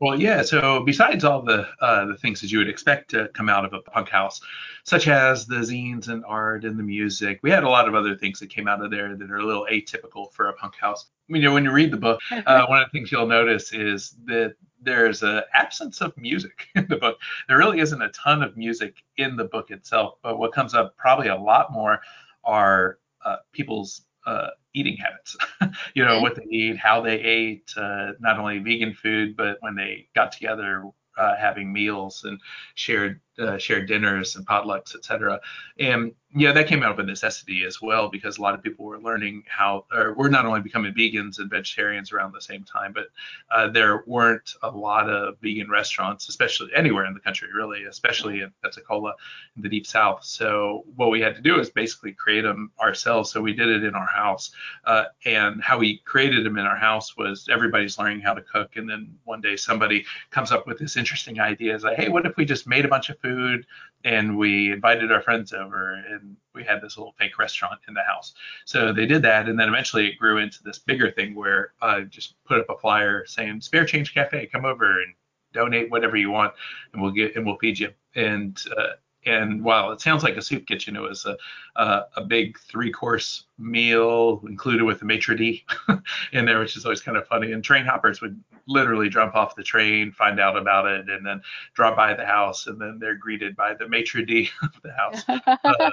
Well, 0.00 0.20
yeah. 0.20 0.42
So 0.42 0.84
besides 0.84 1.24
all 1.24 1.42
the 1.42 1.66
uh, 1.80 2.06
the 2.06 2.16
things 2.16 2.40
that 2.40 2.52
you 2.52 2.58
would 2.58 2.68
expect 2.68 3.10
to 3.10 3.28
come 3.34 3.48
out 3.48 3.64
of 3.64 3.72
a 3.72 3.80
punk 3.80 4.08
house, 4.08 4.40
such 4.84 5.08
as 5.08 5.46
the 5.46 5.56
zines 5.56 6.06
and 6.08 6.24
art 6.24 6.64
and 6.64 6.78
the 6.78 6.84
music, 6.84 7.40
we 7.42 7.50
had 7.50 7.64
a 7.64 7.68
lot 7.68 7.88
of 7.88 7.94
other 7.96 8.16
things 8.16 8.38
that 8.38 8.48
came 8.48 8.68
out 8.68 8.82
of 8.82 8.92
there 8.92 9.16
that 9.16 9.30
are 9.30 9.38
a 9.38 9.44
little 9.44 9.66
atypical 9.70 10.32
for 10.32 10.48
a 10.48 10.52
punk 10.52 10.76
house. 10.76 11.06
You 11.26 11.42
know, 11.42 11.52
when 11.52 11.64
you 11.64 11.72
read 11.72 11.90
the 11.90 11.96
book, 11.96 12.20
uh, 12.30 12.66
one 12.66 12.80
of 12.80 12.86
the 12.86 12.96
things 12.96 13.10
you'll 13.10 13.26
notice 13.26 13.72
is 13.72 14.14
that 14.26 14.54
there's 14.80 15.24
an 15.24 15.42
absence 15.52 16.00
of 16.00 16.16
music 16.16 16.68
in 16.76 16.86
the 16.86 16.96
book. 16.96 17.18
There 17.48 17.58
really 17.58 17.80
isn't 17.80 18.00
a 18.00 18.10
ton 18.10 18.44
of 18.44 18.56
music 18.56 19.02
in 19.16 19.36
the 19.36 19.44
book 19.44 19.72
itself, 19.72 20.18
but 20.22 20.38
what 20.38 20.52
comes 20.52 20.74
up 20.74 20.96
probably 20.96 21.26
a 21.26 21.36
lot 21.36 21.72
more 21.72 22.00
are 22.44 22.98
uh, 23.24 23.38
people's 23.52 24.02
uh, 24.26 24.50
eating 24.78 24.96
habits. 24.96 25.36
you 25.94 26.04
know, 26.04 26.20
what 26.20 26.36
they 26.36 26.44
eat, 26.50 26.76
how 26.76 27.00
they 27.00 27.18
ate, 27.20 27.72
uh, 27.76 28.12
not 28.20 28.38
only 28.38 28.58
vegan 28.58 28.94
food, 28.94 29.36
but 29.36 29.56
when 29.60 29.74
they 29.74 30.08
got 30.14 30.32
together, 30.32 30.84
uh, 31.16 31.36
having 31.36 31.72
meals 31.72 32.24
and 32.24 32.40
shared 32.74 33.20
uh, 33.38 33.58
shared 33.58 33.86
dinners 33.88 34.36
and 34.36 34.46
potlucks, 34.46 34.94
etc. 34.94 35.40
And 35.78 36.12
yeah, 36.34 36.52
that 36.52 36.66
came 36.66 36.82
out 36.82 36.90
of 36.90 36.98
a 36.98 37.02
necessity 37.02 37.64
as 37.64 37.80
well 37.80 38.10
because 38.10 38.36
a 38.36 38.42
lot 38.42 38.52
of 38.52 38.62
people 38.62 38.84
were 38.84 38.98
learning 39.00 39.44
how, 39.48 39.86
or 39.90 40.12
we're 40.14 40.28
not 40.28 40.44
only 40.44 40.60
becoming 40.60 40.92
vegans 40.92 41.38
and 41.38 41.48
vegetarians 41.48 42.12
around 42.12 42.32
the 42.32 42.40
same 42.40 42.64
time, 42.64 42.92
but 42.92 43.06
uh, 43.50 43.70
there 43.70 44.04
weren't 44.06 44.52
a 44.62 44.70
lot 44.70 45.08
of 45.08 45.38
vegan 45.40 45.70
restaurants, 45.70 46.28
especially 46.28 46.68
anywhere 46.76 47.06
in 47.06 47.14
the 47.14 47.20
country, 47.20 47.48
really, 47.54 47.84
especially 47.84 48.42
in 48.42 48.52
Pensacola 48.62 49.14
in 49.56 49.62
the 49.62 49.70
deep 49.70 49.86
south. 49.86 50.22
So 50.22 50.84
what 50.96 51.10
we 51.10 51.20
had 51.20 51.34
to 51.36 51.40
do 51.40 51.58
is 51.58 51.70
basically 51.70 52.12
create 52.12 52.42
them 52.42 52.72
ourselves. 52.78 53.30
So 53.30 53.40
we 53.40 53.54
did 53.54 53.68
it 53.68 53.84
in 53.84 53.94
our 53.94 54.06
house, 54.06 54.50
uh, 54.84 55.04
and 55.24 55.62
how 55.62 55.78
we 55.78 55.98
created 56.04 56.44
them 56.44 56.58
in 56.58 56.66
our 56.66 56.76
house 56.76 57.16
was 57.16 57.48
everybody's 57.50 57.98
learning 57.98 58.20
how 58.20 58.34
to 58.34 58.42
cook, 58.42 58.76
and 58.76 58.88
then 58.88 59.16
one 59.24 59.40
day 59.40 59.56
somebody 59.56 60.04
comes 60.30 60.52
up 60.52 60.66
with 60.66 60.78
this 60.78 60.98
interesting 60.98 61.40
idea, 61.40 61.78
like, 61.78 61.96
hey, 61.96 62.10
what 62.10 62.26
if 62.26 62.36
we 62.36 62.44
just 62.44 62.66
made 62.66 62.84
a 62.84 62.88
bunch 62.88 63.08
of 63.08 63.18
food 63.20 63.27
and 64.04 64.38
we 64.38 64.72
invited 64.72 65.10
our 65.10 65.20
friends 65.20 65.52
over 65.52 65.94
and 65.94 66.36
we 66.54 66.64
had 66.64 66.80
this 66.80 66.96
little 66.96 67.14
fake 67.18 67.38
restaurant 67.38 67.80
in 67.88 67.94
the 67.94 68.02
house. 68.02 68.34
So 68.64 68.92
they 68.92 69.06
did 69.06 69.22
that, 69.22 69.48
and 69.48 69.58
then 69.58 69.68
eventually 69.68 70.08
it 70.08 70.18
grew 70.18 70.38
into 70.38 70.62
this 70.62 70.78
bigger 70.78 71.10
thing 71.10 71.34
where 71.34 71.72
I 71.80 72.02
just 72.02 72.34
put 72.44 72.60
up 72.60 72.70
a 72.70 72.78
flyer 72.78 73.26
saying 73.26 73.60
Spare 73.60 73.84
Change 73.84 74.14
Cafe, 74.14 74.46
come 74.46 74.64
over 74.64 75.02
and 75.02 75.14
donate 75.52 75.90
whatever 75.90 76.16
you 76.16 76.30
want, 76.30 76.54
and 76.92 77.02
we'll 77.02 77.12
get 77.12 77.36
and 77.36 77.46
we'll 77.46 77.58
feed 77.58 77.78
you. 77.78 77.90
And 78.14 78.60
uh, 78.76 78.94
and 79.28 79.62
while 79.62 79.92
it 79.92 80.00
sounds 80.00 80.22
like 80.22 80.36
a 80.36 80.42
soup 80.42 80.66
kitchen, 80.66 80.96
it 80.96 81.00
was 81.00 81.26
a 81.26 81.36
a, 81.76 82.02
a 82.16 82.24
big 82.24 82.58
three 82.58 82.90
course 82.90 83.44
meal 83.58 84.42
included 84.48 84.84
with 84.84 85.02
a 85.02 85.04
maitre 85.04 85.36
d 85.36 85.64
in 86.32 86.44
there, 86.44 86.58
which 86.58 86.76
is 86.76 86.84
always 86.84 87.00
kind 87.00 87.16
of 87.16 87.26
funny. 87.26 87.52
And 87.52 87.62
train 87.62 87.84
hoppers 87.84 88.20
would 88.20 88.42
literally 88.66 89.08
jump 89.08 89.34
off 89.34 89.54
the 89.56 89.62
train, 89.62 90.12
find 90.12 90.40
out 90.40 90.56
about 90.56 90.86
it, 90.86 91.08
and 91.08 91.24
then 91.24 91.40
drop 91.74 91.96
by 91.96 92.14
the 92.14 92.26
house, 92.26 92.66
and 92.66 92.80
then 92.80 92.98
they're 93.00 93.14
greeted 93.14 93.56
by 93.56 93.74
the 93.74 93.88
maitre 93.88 94.24
d 94.24 94.50
of 94.62 94.82
the 94.82 94.92
house. 94.92 95.22
Uh, 95.64 95.90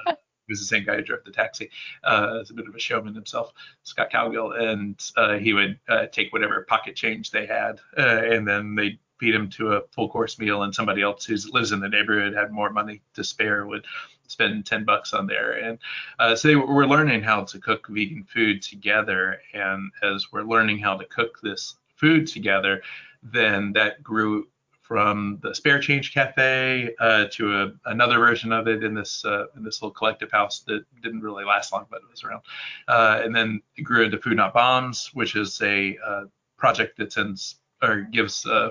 he 0.47 0.51
was 0.51 0.59
the 0.59 0.65
same 0.65 0.83
guy 0.83 0.95
who 0.95 1.01
drove 1.01 1.23
the 1.25 1.31
taxi. 1.31 1.71
Uh, 2.03 2.37
as 2.41 2.51
a 2.51 2.53
bit 2.53 2.67
of 2.67 2.75
a 2.75 2.79
showman 2.79 3.15
himself, 3.15 3.51
Scott 3.81 4.11
Cowgill, 4.11 4.51
and 4.61 5.11
uh, 5.17 5.37
he 5.37 5.53
would 5.53 5.79
uh, 5.89 6.05
take 6.07 6.31
whatever 6.31 6.61
pocket 6.69 6.95
change 6.95 7.31
they 7.31 7.47
had, 7.47 7.79
uh, 7.97 8.21
and 8.23 8.47
then 8.47 8.75
they 8.75 8.99
feed 9.19 9.35
him 9.35 9.49
to 9.51 9.73
a 9.73 9.81
full 9.91 10.09
course 10.09 10.39
meal, 10.39 10.63
and 10.63 10.73
somebody 10.73 11.01
else 11.01 11.25
who 11.25 11.35
lives 11.51 11.71
in 11.71 11.79
the 11.79 11.89
neighborhood 11.89 12.33
had 12.33 12.51
more 12.51 12.69
money 12.69 13.01
to 13.13 13.23
spare 13.23 13.65
would 13.65 13.85
spend 14.27 14.65
10 14.65 14.85
bucks 14.85 15.13
on 15.13 15.27
there. 15.27 15.51
And 15.51 15.77
uh, 16.19 16.35
so 16.35 16.65
we're 16.65 16.85
learning 16.85 17.21
how 17.21 17.43
to 17.43 17.59
cook 17.59 17.87
vegan 17.89 18.23
food 18.23 18.61
together. 18.61 19.39
And 19.53 19.91
as 20.03 20.31
we're 20.31 20.43
learning 20.43 20.79
how 20.79 20.97
to 20.97 21.05
cook 21.05 21.39
this 21.41 21.75
food 21.95 22.27
together, 22.27 22.81
then 23.23 23.73
that 23.73 24.03
grew 24.03 24.47
from 24.81 25.39
the 25.41 25.53
Spare 25.53 25.79
Change 25.79 26.13
Cafe 26.13 26.93
uh, 26.99 27.25
to 27.31 27.61
a, 27.61 27.71
another 27.85 28.19
version 28.19 28.51
of 28.51 28.67
it 28.67 28.83
in 28.83 28.93
this 28.93 29.25
uh, 29.25 29.45
in 29.55 29.63
this 29.63 29.81
little 29.81 29.93
collective 29.93 30.31
house 30.31 30.59
that 30.67 30.85
didn't 31.01 31.21
really 31.21 31.43
last 31.43 31.73
long, 31.73 31.87
but 31.89 32.01
it 32.03 32.11
was 32.11 32.23
around. 32.23 32.43
Uh, 32.87 33.21
and 33.23 33.35
then 33.35 33.61
it 33.77 33.81
grew 33.81 34.03
into 34.03 34.19
Food 34.19 34.37
Not 34.37 34.53
Bombs, 34.53 35.09
which 35.13 35.35
is 35.35 35.59
a 35.63 35.97
uh, 36.05 36.23
project 36.57 36.97
that 36.97 37.11
sends 37.11 37.55
or 37.81 38.01
gives 38.01 38.45
uh, 38.45 38.69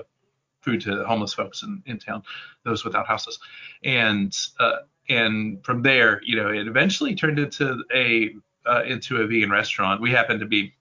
food 0.65 0.81
to 0.81 1.05
homeless 1.05 1.33
folks 1.33 1.63
in, 1.63 1.81
in 1.85 1.99
town, 1.99 2.23
those 2.63 2.83
without 2.83 3.07
houses. 3.07 3.39
And 3.83 4.35
uh, 4.59 4.79
and 5.07 5.63
from 5.63 5.83
there, 5.83 6.21
you 6.23 6.35
know, 6.35 6.49
it 6.49 6.67
eventually 6.67 7.15
turned 7.15 7.39
into 7.39 7.83
a 7.93 8.35
into 8.85 9.17
a 9.21 9.27
vegan 9.27 9.51
restaurant. 9.51 10.01
We 10.01 10.11
happened 10.11 10.39
to 10.39 10.47
be 10.47 10.73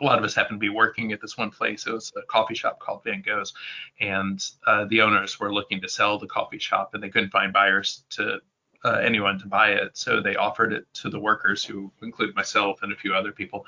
a 0.00 0.04
lot 0.04 0.18
of 0.18 0.24
us 0.24 0.34
happened 0.34 0.60
to 0.60 0.60
be 0.60 0.68
working 0.68 1.12
at 1.12 1.20
this 1.20 1.36
one 1.36 1.50
place. 1.50 1.86
It 1.86 1.92
was 1.92 2.12
a 2.16 2.22
coffee 2.22 2.54
shop 2.54 2.78
called 2.78 3.02
Van 3.04 3.22
Gogh's, 3.22 3.52
and 4.00 4.40
uh, 4.66 4.84
the 4.84 5.02
owners 5.02 5.40
were 5.40 5.52
looking 5.52 5.80
to 5.80 5.88
sell 5.88 6.18
the 6.18 6.28
coffee 6.28 6.60
shop, 6.60 6.94
and 6.94 7.02
they 7.02 7.08
couldn't 7.08 7.30
find 7.30 7.52
buyers 7.52 8.04
to 8.10 8.38
uh, 8.84 9.00
anyone 9.02 9.40
to 9.40 9.48
buy 9.48 9.70
it. 9.70 9.96
So 9.96 10.20
they 10.20 10.36
offered 10.36 10.72
it 10.72 10.86
to 10.94 11.10
the 11.10 11.18
workers, 11.18 11.64
who 11.64 11.90
include 12.00 12.36
myself 12.36 12.82
and 12.82 12.92
a 12.92 12.96
few 12.96 13.12
other 13.12 13.32
people, 13.32 13.66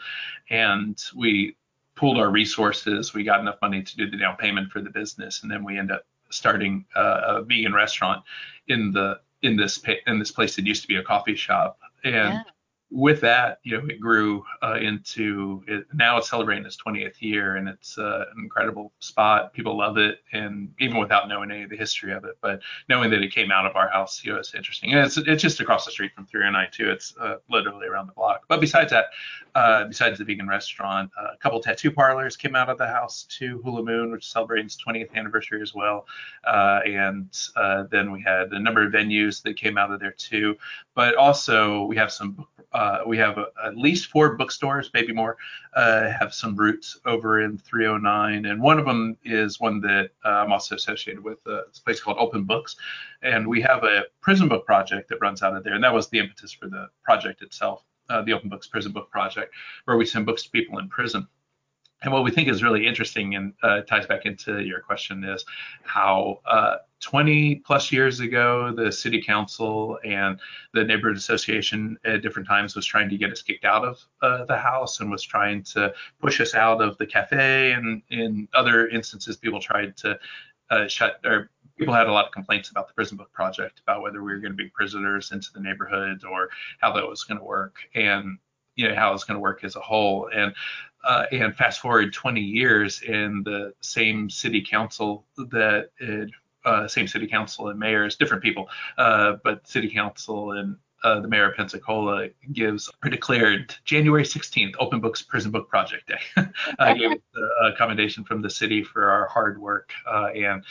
and 0.51 0.97
we 1.17 1.57
pooled 2.01 2.17
our 2.17 2.31
resources. 2.31 3.13
We 3.13 3.25
got 3.25 3.41
enough 3.41 3.59
money 3.61 3.83
to 3.83 3.97
do 3.97 4.11
the 4.11 4.17
down 4.17 4.37
payment 4.37 4.73
for 4.73 4.81
the 4.81 4.89
business, 4.89 5.43
and 5.43 5.51
then 5.51 5.63
we 5.63 5.79
end 5.79 5.93
up 5.93 6.07
starting 6.31 6.87
uh, 6.97 7.21
a 7.27 7.43
vegan 7.43 7.75
restaurant 7.75 8.23
in 8.69 8.91
the 8.91 9.21
in 9.43 9.55
this 9.55 9.79
in 10.07 10.19
this 10.19 10.31
place 10.31 10.57
that 10.57 10.65
used 10.65 10.81
to 10.83 10.89
be 10.89 10.97
a 10.97 11.03
coffee 11.03 11.37
shop, 11.37 11.79
and. 12.03 12.15
Yeah 12.15 12.43
with 12.91 13.21
that, 13.21 13.61
you 13.63 13.79
know, 13.79 13.87
it 13.87 14.01
grew 14.01 14.45
uh, 14.63 14.77
into 14.81 15.63
it, 15.69 15.87
now 15.95 16.19
it's 16.19 16.29
celebrating 16.29 16.65
its 16.65 16.77
20th 16.77 17.21
year, 17.21 17.55
and 17.55 17.69
it's 17.69 17.97
uh, 17.99 18.25
an 18.35 18.43
incredible 18.43 18.93
spot. 18.99 19.53
People 19.53 19.79
love 19.79 19.97
it, 19.97 20.19
and 20.33 20.75
even 20.81 20.99
without 20.99 21.29
knowing 21.29 21.53
any 21.53 21.63
of 21.63 21.71
the 21.71 21.77
history 21.77 22.13
of 22.13 22.25
it, 22.25 22.37
but 22.41 22.61
knowing 22.89 23.11
that 23.11 23.23
it 23.23 23.33
came 23.33 23.53
out 23.53 23.65
of 23.65 23.77
our 23.77 23.89
house, 23.89 24.23
you 24.25 24.33
know, 24.33 24.39
it's 24.39 24.55
interesting. 24.55 24.93
And 24.93 25.07
it's 25.07 25.17
it's 25.17 25.41
just 25.41 25.61
across 25.61 25.85
the 25.85 25.93
street 25.93 26.13
from 26.15 26.27
309 26.27 26.69
too. 26.73 26.91
It's 26.91 27.15
uh, 27.21 27.37
literally 27.49 27.87
around 27.87 28.09
the 28.09 28.13
block. 28.13 28.43
But 28.49 28.61
besides 28.61 28.91
that, 28.91 29.07
uh, 29.55 29.85
besides 29.85 30.19
the 30.19 30.25
vegan 30.25 30.49
restaurant, 30.49 31.13
uh, 31.21 31.35
a 31.35 31.37
couple 31.37 31.61
tattoo 31.61 31.93
parlors 31.93 32.37
came 32.37 32.57
out 32.57 32.69
of 32.69 32.79
the 32.79 32.89
house 32.89 33.25
too. 33.29 33.61
Hula 33.63 33.85
Moon, 33.85 34.11
which 34.11 34.29
celebrates 34.29 34.75
its 34.75 34.85
20th 34.85 35.15
anniversary 35.15 35.63
as 35.63 35.75
well, 35.75 36.07
uh, 36.45 36.81
and 36.85 37.31
then 37.91 38.11
we 38.11 38.21
had 38.21 38.53
a 38.53 38.59
number 38.59 38.85
of 38.85 38.93
venues 38.93 39.43
that 39.43 39.57
came 39.57 39.79
out 39.79 39.93
of 39.93 40.01
there 40.01 40.13
too. 40.13 40.57
But 40.95 41.15
also 41.15 41.85
we 41.85 41.97
have 41.97 42.11
some 42.11 42.47
uh, 42.73 43.01
we 43.07 43.17
have 43.19 43.39
a, 43.39 43.47
at 43.65 43.77
least 43.77 44.07
four 44.07 44.37
bookstores, 44.37 44.91
maybe 44.95 45.13
more, 45.13 45.37
uh, 45.75 46.11
have 46.11 46.33
some 46.33 46.55
roots 46.55 46.99
over 47.05 47.41
in 47.41 47.59
309, 47.59 48.45
and 48.47 48.63
one 48.63 48.79
of 48.79 48.87
them 48.87 49.17
is 49.25 49.61
one 49.61 49.81
that 49.81 50.11
uh, 50.25 50.29
I'm 50.29 50.53
also 50.53 50.77
associated 50.77 51.23
with. 51.23 51.39
Uh, 51.47 51.63
it's 51.69 51.79
a 51.79 51.83
place 51.83 52.01
called 52.01 52.19
Open 52.19 52.45
Books, 52.45 52.77
and 53.23 53.47
we 53.47 53.61
have 53.63 53.85
a 53.85 54.05
prison 54.21 54.49
book 54.49 54.65
project 54.67 55.09
that 55.09 55.21
runs 55.21 55.43
out 55.43 55.57
of 55.57 55.65
there, 55.65 55.75
and 55.75 55.83
that 55.83 55.93
was 55.93 56.09
the 56.09 56.19
impetus 56.19 56.53
for 56.53 56.69
the 56.69 56.89
project 57.03 57.43
itself, 57.43 57.85
uh, 58.09 58.23
the 58.23 58.33
Open 58.33 58.49
Books 58.49 58.69
Prison 58.69 58.93
Book 58.93 59.11
Project, 59.11 59.53
where 59.85 59.97
we 59.97 60.07
send 60.07 60.27
books 60.27 60.45
to 60.45 60.51
people 60.51 60.79
in 60.79 60.89
prison. 60.89 61.27
And 62.03 62.13
what 62.13 62.25
we 62.25 62.31
think 62.31 62.49
is 62.49 62.63
really 62.63 62.87
interesting 62.87 63.35
and 63.35 63.53
uh, 63.63 63.83
ties 63.83 64.07
back 64.07 64.25
into 64.25 64.63
your 64.63 64.81
question 64.81 65.23
is 65.25 65.45
how 65.83 66.41
uh, 66.47 66.77
20 67.01 67.57
plus 67.57 67.93
years 67.93 68.21
ago, 68.21 68.73
the 68.75 68.91
city 68.91 69.23
council 69.23 69.99
and 70.05 70.39
the 70.73 70.85
neighborhood 70.85 71.17
association 71.17 71.99
at 72.05 72.23
different 72.23 72.49
times 72.49 72.75
was 72.75 72.87
trying 72.87 73.09
to 73.11 73.19
get 73.19 73.31
us 73.31 73.43
kicked 73.43 73.65
out 73.65 73.85
of 73.85 73.99
uh, 74.23 74.45
the 74.47 74.57
house 74.57 75.01
and 75.01 75.11
was 75.11 75.23
trying 75.23 75.63
to 75.63 75.93
push 76.21 76.41
us 76.41 76.55
out 76.55 76.81
of 76.81 76.97
the 76.99 77.07
cafe. 77.07 77.73
And 77.73 78.03
in 78.11 78.49
other 78.55 78.89
instances, 78.89 79.37
people 79.37 79.61
tried 79.61 79.97
to 79.99 80.19
uh, 80.71 80.87
shut 80.87 81.21
or 81.25 81.51
people 81.79 81.95
had 81.95 82.07
a 82.07 82.13
lot 82.13 82.27
of 82.27 82.33
complaints 82.33 82.71
about 82.71 82.89
the 82.89 82.95
prison 82.95 83.17
book 83.17 83.33
project 83.33 83.81
about 83.81 84.03
whether 84.03 84.23
we 84.23 84.33
were 84.33 84.39
going 84.39 84.53
to 84.53 84.57
be 84.57 84.69
prisoners 84.69 85.33
into 85.33 85.49
the 85.55 85.61
neighborhood 85.61 86.23
or 86.25 86.51
how 86.81 86.93
that 86.93 87.07
was 87.07 87.25
going 87.25 87.39
to 87.39 87.45
work. 87.45 87.77
And 87.95 88.39
you 88.81 88.89
know 88.89 88.95
how 88.95 89.13
it's 89.13 89.25
going 89.25 89.37
to 89.37 89.41
work 89.41 89.63
as 89.63 89.77
a 89.77 89.81
whole 89.81 90.29
and 90.35 90.55
uh, 91.05 91.25
and 91.33 91.55
fast 91.55 91.81
forward 91.81 92.13
20 92.13 92.41
years 92.41 93.03
in 93.03 93.43
the 93.45 93.73
same 93.81 94.29
city 94.29 94.63
council 94.63 95.25
that 95.37 95.91
it, 95.99 96.31
uh, 96.65 96.87
same 96.87 97.07
city 97.07 97.27
council 97.27 97.69
and 97.69 97.79
mayors 97.79 98.17
different 98.17 98.43
people 98.43 98.69
uh, 98.99 99.37
but 99.45 99.67
city 99.67 99.89
council 99.89 100.53
and 100.53 100.77
uh, 101.03 101.19
the 101.21 101.29
mayor 101.29 101.51
of 101.51 101.57
Pensacola 101.57 102.29
gives 102.53 102.91
or 103.03 103.09
declared 103.09 103.75
January 103.87 104.23
16th 104.23 104.75
Open 104.79 105.01
Books 105.01 105.23
Prison 105.23 105.51
Book 105.51 105.67
Project 105.67 106.07
Day. 106.09 106.45
I 106.79 106.93
gave 106.93 107.13
a 107.65 107.73
commendation 107.73 108.23
from 108.23 108.43
the 108.43 108.51
city 108.51 108.85
for 108.85 109.11
our 109.11 109.27
hard 109.27 109.59
work, 109.59 109.93
uh, 110.07 110.27
and 110.27 110.63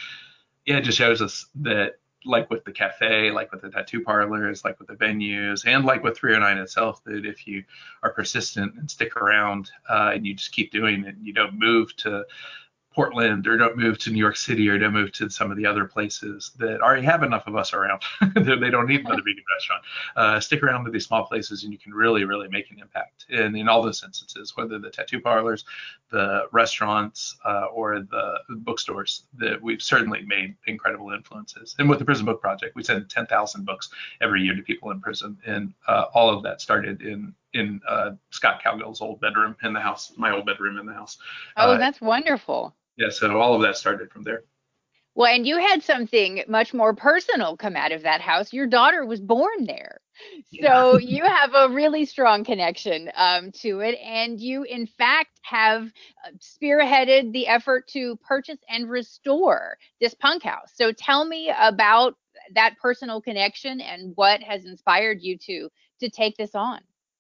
yeah, 0.68 0.78
it 0.78 0.84
just 0.84 1.00
shows 1.00 1.24
us 1.24 1.48
that 1.56 1.96
like 2.26 2.50
with 2.50 2.64
the 2.66 2.72
cafe, 2.72 3.32
like 3.32 3.52
with 3.52 3.62
the 3.62 3.70
tattoo 3.70 4.04
parlors, 4.04 4.64
like 4.66 4.80
with 4.80 4.88
the 4.88 4.96
venues, 4.96 5.66
and 5.66 5.86
like 5.86 6.04
with 6.04 6.18
309 6.18 6.62
itself, 6.62 7.04
that 7.06 7.26
if 7.26 7.48
you 7.48 7.64
are 8.04 8.12
persistent 8.12 8.76
and 8.76 8.90
stick 8.90 9.16
around 9.16 9.72
uh, 9.90 10.12
and 10.14 10.26
you 10.26 10.34
just 10.34 10.52
keep 10.52 10.72
doing 10.72 11.06
it, 11.06 11.16
you 11.22 11.34
don't 11.34 11.58
move 11.58 11.96
to 11.98 12.26
Portland 12.94 13.48
or 13.48 13.58
don't 13.58 13.78
move 13.78 13.98
to 14.00 14.12
New 14.12 14.18
York 14.18 14.36
City 14.36 14.68
or 14.68 14.78
don't 14.78 14.94
move 14.94 15.12
to 15.14 15.30
some 15.30 15.52
of 15.52 15.58
the 15.58 15.66
other 15.66 15.86
places 15.86 16.52
that 16.58 16.82
already 16.82 17.06
have 17.06 17.24
enough 17.24 17.46
of 17.48 17.56
us 17.56 17.74
around. 17.74 18.02
they 18.36 18.70
don't 18.70 18.88
need 18.88 19.02
another 19.02 19.22
vegan 19.22 19.44
restaurant. 19.56 19.84
Uh, 20.16 20.40
stick 20.40 20.64
around 20.64 20.86
to 20.86 20.92
these 20.92 21.06
small 21.06 21.26
places 21.26 21.64
and 21.64 21.72
you 21.72 21.80
can 21.80 21.94
really, 21.94 22.24
really 22.24 22.48
make 22.48 22.72
an 22.72 22.80
impact. 22.80 23.26
And 23.30 23.56
in 23.56 23.70
all 23.70 23.82
those 23.82 24.04
instances, 24.04 24.56
whether 24.56 24.80
the 24.80 24.90
tattoo 24.90 25.22
parlors, 25.22 25.66
the 26.12 26.48
restaurants, 26.52 27.38
uh, 27.46 27.66
or 27.66 28.00
the 28.00 28.40
bookstores, 28.50 29.24
that 29.38 29.62
we've 29.62 29.82
certainly 29.82 30.24
made 30.26 30.56
incredible 30.66 31.12
influences. 31.12 31.76
And 31.78 31.90
with 31.90 32.00
the 32.00 32.06
Prison 32.06 32.26
Book 32.26 32.42
Project, 32.42 32.76
we 32.76 32.84
send 32.84 33.10
10,000 33.10 33.66
books 33.66 33.90
every 34.22 34.42
year 34.42 34.56
to 34.56 34.62
people 34.64 34.92
in 34.92 35.00
prison. 35.00 35.38
And 35.46 35.74
uh, 35.88 36.06
all 36.14 36.30
of 36.30 36.44
that 36.44 36.62
started 36.62 37.02
in 37.02 37.36
in 37.54 37.82
uh, 37.88 38.12
Scott 38.30 38.62
Cowgill's 38.64 39.02
old 39.02 39.20
bedroom 39.22 39.56
in 39.64 39.74
the 39.74 39.80
house, 39.80 40.14
my 40.18 40.32
old 40.32 40.46
bedroom 40.46 40.78
in 40.78 40.86
the 40.86 40.94
house. 40.94 41.18
Oh, 41.58 41.72
uh, 41.72 41.78
that's 41.78 42.02
wonderful. 42.02 42.76
Yeah, 42.98 43.10
so 43.10 43.40
all 43.40 43.56
of 43.56 43.62
that 43.62 43.78
started 43.78 44.12
from 44.12 44.24
there. 44.24 44.44
Well, 45.16 45.34
and 45.34 45.46
you 45.46 45.58
had 45.58 45.84
something 45.84 46.44
much 46.48 46.74
more 46.74 46.94
personal 46.94 47.58
come 47.58 47.76
out 47.76 47.92
of 47.92 48.04
that 48.04 48.22
house. 48.22 48.54
Your 48.54 48.68
daughter 48.68 49.06
was 49.06 49.20
born 49.20 49.66
there. 49.66 50.00
So 50.62 50.98
yeah. 50.98 51.18
you 51.18 51.24
have 51.24 51.54
a 51.56 51.70
really 51.70 52.06
strong 52.06 52.44
connection 52.44 53.12
um, 53.16 53.52
to 53.62 53.80
it. 53.80 53.98
And 54.04 54.40
you, 54.40 54.64
in 54.64 54.86
fact, 54.86 55.40
have 55.42 55.92
uh, 56.26 56.32
spearheaded 56.40 57.34
the 57.34 57.48
effort 57.48 57.88
to 57.90 58.18
purchase 58.18 58.60
and 58.70 58.90
restore 58.90 59.78
this 60.00 60.14
punk 60.14 60.44
house. 60.44 60.72
So 60.76 60.92
tell 60.92 61.26
me 61.26 61.52
about 61.58 62.16
that 62.56 62.78
personal 62.82 63.22
connection 63.22 63.82
and 63.82 64.14
what 64.16 64.42
has 64.42 64.66
inspired 64.66 65.22
you 65.22 65.38
to 65.38 65.70
to 66.00 66.10
take 66.10 66.38
this 66.38 66.56
on. 66.56 66.80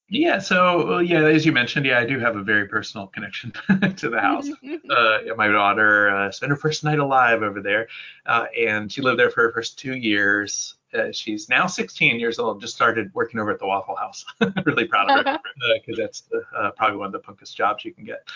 Yeah, 0.09 0.39
so 0.39 0.99
yeah, 0.99 1.25
as 1.25 1.45
you 1.45 1.51
mentioned, 1.51 1.85
yeah, 1.85 1.99
I 1.99 2.05
do 2.05 2.19
have 2.19 2.35
a 2.35 2.41
very 2.41 2.67
personal 2.67 3.07
connection 3.07 3.51
to 3.97 4.09
the 4.09 4.19
house. 4.19 4.49
uh, 4.89 5.19
my 5.37 5.47
daughter 5.47 6.09
uh, 6.09 6.31
spent 6.31 6.49
her 6.49 6.55
first 6.55 6.83
night 6.83 6.97
alive 6.97 7.43
over 7.43 7.61
there, 7.61 7.87
uh, 8.25 8.45
and 8.57 8.91
she 8.91 9.01
lived 9.01 9.19
there 9.19 9.29
for 9.29 9.43
her 9.43 9.53
first 9.53 9.77
two 9.77 9.95
years. 9.95 10.75
Uh, 10.95 11.11
she's 11.11 11.47
now 11.47 11.67
16 11.67 12.19
years 12.19 12.39
old. 12.39 12.59
Just 12.59 12.73
started 12.73 13.13
working 13.13 13.39
over 13.39 13.51
at 13.51 13.59
the 13.59 13.67
Waffle 13.67 13.95
House. 13.95 14.25
really 14.65 14.85
proud 14.85 15.11
of 15.11 15.25
her 15.25 15.39
because 15.75 15.99
uh, 15.99 16.01
that's 16.01 16.23
uh, 16.57 16.71
probably 16.71 16.97
one 16.97 17.05
of 17.05 17.11
the 17.11 17.19
punkest 17.19 17.53
jobs 17.55 17.85
you 17.85 17.93
can 17.93 18.03
get. 18.03 18.27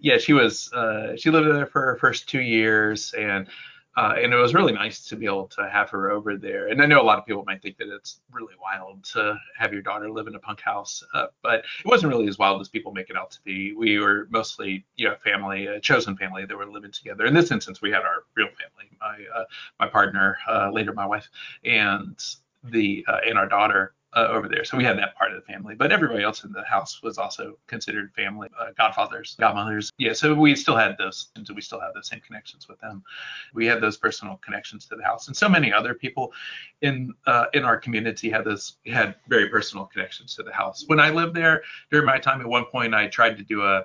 yeah, 0.00 0.16
she 0.16 0.32
was. 0.32 0.70
she 1.16 1.30
lived 1.30 1.48
there 1.48 1.66
for 1.66 1.82
her 1.82 1.96
first 1.96 2.30
two 2.30 2.40
years, 2.40 3.12
and 3.12 3.46
uh, 3.98 4.14
and 4.16 4.32
it 4.32 4.36
was 4.36 4.54
really 4.54 4.72
nice 4.72 5.04
to 5.04 5.16
be 5.16 5.26
able 5.26 5.48
to 5.48 5.68
have 5.68 5.90
her 5.90 6.12
over 6.12 6.36
there. 6.36 6.68
And 6.68 6.80
I 6.80 6.86
know 6.86 7.00
a 7.00 7.02
lot 7.02 7.18
of 7.18 7.26
people 7.26 7.42
might 7.44 7.60
think 7.60 7.78
that 7.78 7.88
it's 7.88 8.20
really 8.30 8.54
wild 8.62 9.02
to 9.06 9.36
have 9.58 9.72
your 9.72 9.82
daughter 9.82 10.08
live 10.08 10.28
in 10.28 10.36
a 10.36 10.38
punk 10.38 10.60
house, 10.60 11.02
uh, 11.14 11.26
but 11.42 11.64
it 11.84 11.84
wasn't 11.84 12.12
really 12.12 12.28
as 12.28 12.38
wild 12.38 12.60
as 12.60 12.68
people 12.68 12.92
make 12.92 13.10
it 13.10 13.16
out 13.16 13.32
to 13.32 13.40
be. 13.42 13.72
We 13.72 13.98
were 13.98 14.28
mostly, 14.30 14.86
you 14.94 15.08
know, 15.08 15.16
family, 15.24 15.66
a 15.66 15.80
chosen 15.80 16.16
family 16.16 16.46
that 16.46 16.56
were 16.56 16.66
living 16.66 16.92
together. 16.92 17.26
In 17.26 17.34
this 17.34 17.50
instance, 17.50 17.82
we 17.82 17.90
had 17.90 18.02
our 18.02 18.22
real 18.36 18.46
family, 18.46 18.88
my 19.00 19.18
uh, 19.36 19.44
my 19.80 19.88
partner, 19.88 20.38
uh, 20.48 20.70
later 20.70 20.92
my 20.92 21.06
wife, 21.06 21.28
and 21.64 22.24
the 22.62 23.04
uh, 23.08 23.18
and 23.26 23.36
our 23.36 23.48
daughter 23.48 23.94
uh, 24.18 24.28
over 24.32 24.48
there. 24.48 24.64
So 24.64 24.76
we 24.76 24.82
had 24.82 24.98
that 24.98 25.16
part 25.16 25.32
of 25.32 25.36
the 25.36 25.52
family, 25.52 25.76
but 25.76 25.92
everybody 25.92 26.24
else 26.24 26.42
in 26.42 26.52
the 26.52 26.64
house 26.64 27.02
was 27.02 27.18
also 27.18 27.56
considered 27.68 28.12
family, 28.14 28.48
uh, 28.58 28.70
godfathers, 28.76 29.36
godmothers. 29.38 29.92
Yeah, 29.98 30.12
so 30.12 30.34
we 30.34 30.56
still 30.56 30.76
had 30.76 30.96
those, 30.98 31.28
and 31.36 31.48
we 31.54 31.60
still 31.60 31.80
have 31.80 31.94
those 31.94 32.08
same 32.08 32.20
connections 32.20 32.68
with 32.68 32.80
them. 32.80 33.04
We 33.54 33.66
had 33.66 33.80
those 33.80 33.96
personal 33.96 34.40
connections 34.44 34.86
to 34.86 34.96
the 34.96 35.04
house, 35.04 35.28
and 35.28 35.36
so 35.36 35.48
many 35.48 35.72
other 35.72 35.94
people 35.94 36.32
in 36.82 37.14
uh, 37.26 37.46
in 37.54 37.64
our 37.64 37.78
community 37.78 38.28
had 38.28 38.44
this 38.44 38.76
had 38.86 39.14
very 39.28 39.48
personal 39.48 39.86
connections 39.86 40.34
to 40.36 40.42
the 40.42 40.52
house. 40.52 40.84
When 40.88 40.98
I 40.98 41.10
lived 41.10 41.34
there 41.34 41.62
during 41.90 42.06
my 42.06 42.18
time, 42.18 42.40
at 42.40 42.48
one 42.48 42.64
point 42.64 42.94
I 42.94 43.06
tried 43.06 43.36
to 43.36 43.44
do 43.44 43.62
a 43.62 43.84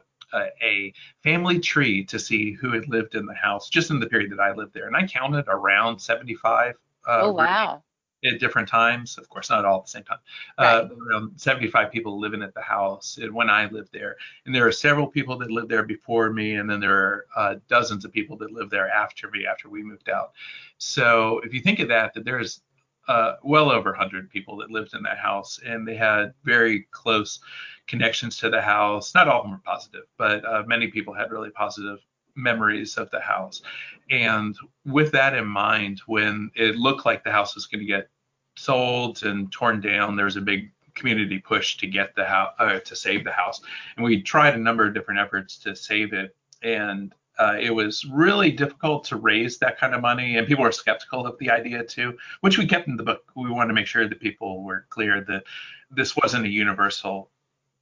a, 0.63 0.91
family 1.23 1.59
tree 1.59 2.03
to 2.03 2.17
see 2.17 2.53
who 2.53 2.71
had 2.71 2.89
lived 2.89 3.13
in 3.13 3.27
the 3.27 3.35
house 3.35 3.69
just 3.69 3.91
in 3.91 3.99
the 3.99 4.07
period 4.07 4.31
that 4.31 4.39
I 4.39 4.51
lived 4.51 4.73
there. 4.73 4.87
And 4.87 4.97
I 4.97 5.05
counted 5.05 5.45
around 5.47 5.99
75. 5.99 6.73
Uh, 7.07 7.19
oh, 7.21 7.31
wow 7.33 7.83
at 8.23 8.39
different 8.39 8.67
times. 8.67 9.17
Of 9.17 9.29
course, 9.29 9.49
not 9.49 9.65
all 9.65 9.79
at 9.79 9.85
the 9.85 9.91
same 9.91 10.03
time. 10.03 10.19
Uh, 10.57 10.63
right. 10.63 10.91
Uh, 10.91 10.95
around 11.11 11.39
75 11.39 11.91
people 11.91 12.19
living 12.19 12.41
at 12.41 12.53
the 12.53 12.61
house 12.61 13.19
when 13.31 13.49
I 13.49 13.69
lived 13.69 13.91
there. 13.93 14.15
And 14.45 14.53
there 14.53 14.67
are 14.67 14.71
several 14.71 15.07
people 15.07 15.37
that 15.39 15.51
lived 15.51 15.69
there 15.69 15.83
before 15.83 16.31
me, 16.31 16.55
and 16.55 16.69
then 16.69 16.79
there 16.79 16.97
are 16.97 17.25
uh, 17.35 17.55
dozens 17.67 18.05
of 18.05 18.11
people 18.11 18.37
that 18.37 18.51
lived 18.51 18.71
there 18.71 18.89
after 18.89 19.29
me 19.29 19.45
after 19.45 19.69
we 19.69 19.83
moved 19.83 20.09
out. 20.09 20.31
So 20.77 21.39
if 21.43 21.53
you 21.53 21.61
think 21.61 21.79
of 21.79 21.87
that, 21.89 22.13
that 22.13 22.25
there's 22.25 22.61
uh, 23.07 23.33
well 23.43 23.69
over 23.69 23.89
100 23.91 24.29
people 24.29 24.57
that 24.57 24.71
lived 24.71 24.93
in 24.93 25.03
that 25.03 25.17
house, 25.17 25.59
and 25.65 25.87
they 25.87 25.95
had 25.95 26.33
very 26.43 26.87
close 26.91 27.39
connections 27.87 28.37
to 28.37 28.49
the 28.49 28.61
house. 28.61 29.13
Not 29.13 29.27
all 29.27 29.39
of 29.39 29.43
them 29.45 29.51
were 29.51 29.61
positive, 29.65 30.03
but 30.17 30.45
uh, 30.45 30.63
many 30.65 30.87
people 30.87 31.13
had 31.13 31.31
really 31.31 31.49
positive 31.49 31.99
memories 32.35 32.97
of 32.97 33.09
the 33.11 33.19
house. 33.19 33.61
And 34.09 34.57
with 34.85 35.11
that 35.11 35.35
in 35.35 35.45
mind, 35.45 36.01
when 36.07 36.49
it 36.55 36.75
looked 36.75 37.05
like 37.05 37.23
the 37.23 37.31
house 37.31 37.55
was 37.55 37.67
going 37.67 37.81
to 37.81 37.85
get 37.85 38.09
sold 38.55 39.23
and 39.23 39.51
torn 39.51 39.81
down, 39.81 40.15
there 40.15 40.25
was 40.25 40.37
a 40.37 40.41
big 40.41 40.71
community 40.93 41.39
push 41.39 41.77
to 41.77 41.87
get 41.87 42.15
the 42.15 42.25
house 42.25 42.53
uh, 42.59 42.79
to 42.79 42.95
save 42.95 43.23
the 43.23 43.31
house. 43.31 43.61
And 43.95 44.05
we 44.05 44.21
tried 44.21 44.53
a 44.53 44.59
number 44.59 44.85
of 44.85 44.93
different 44.93 45.19
efforts 45.19 45.57
to 45.59 45.75
save 45.75 46.13
it. 46.13 46.35
And 46.61 47.13
uh, 47.39 47.57
it 47.59 47.71
was 47.71 48.05
really 48.05 48.51
difficult 48.51 49.05
to 49.05 49.15
raise 49.15 49.57
that 49.57 49.79
kind 49.79 49.95
of 49.95 50.01
money, 50.01 50.37
and 50.37 50.47
people 50.47 50.63
were 50.63 50.71
skeptical 50.71 51.25
of 51.25 51.37
the 51.39 51.49
idea 51.49 51.83
too, 51.83 52.15
which 52.41 52.57
we 52.57 52.67
kept 52.67 52.87
in 52.87 52.95
the 52.95 53.03
book. 53.03 53.23
We 53.35 53.49
wanted 53.49 53.69
to 53.69 53.73
make 53.73 53.87
sure 53.87 54.07
that 54.07 54.19
people 54.19 54.63
were 54.63 54.85
clear 54.89 55.21
that 55.21 55.43
this 55.89 56.15
wasn't 56.15 56.45
a 56.45 56.49
universal 56.49 57.31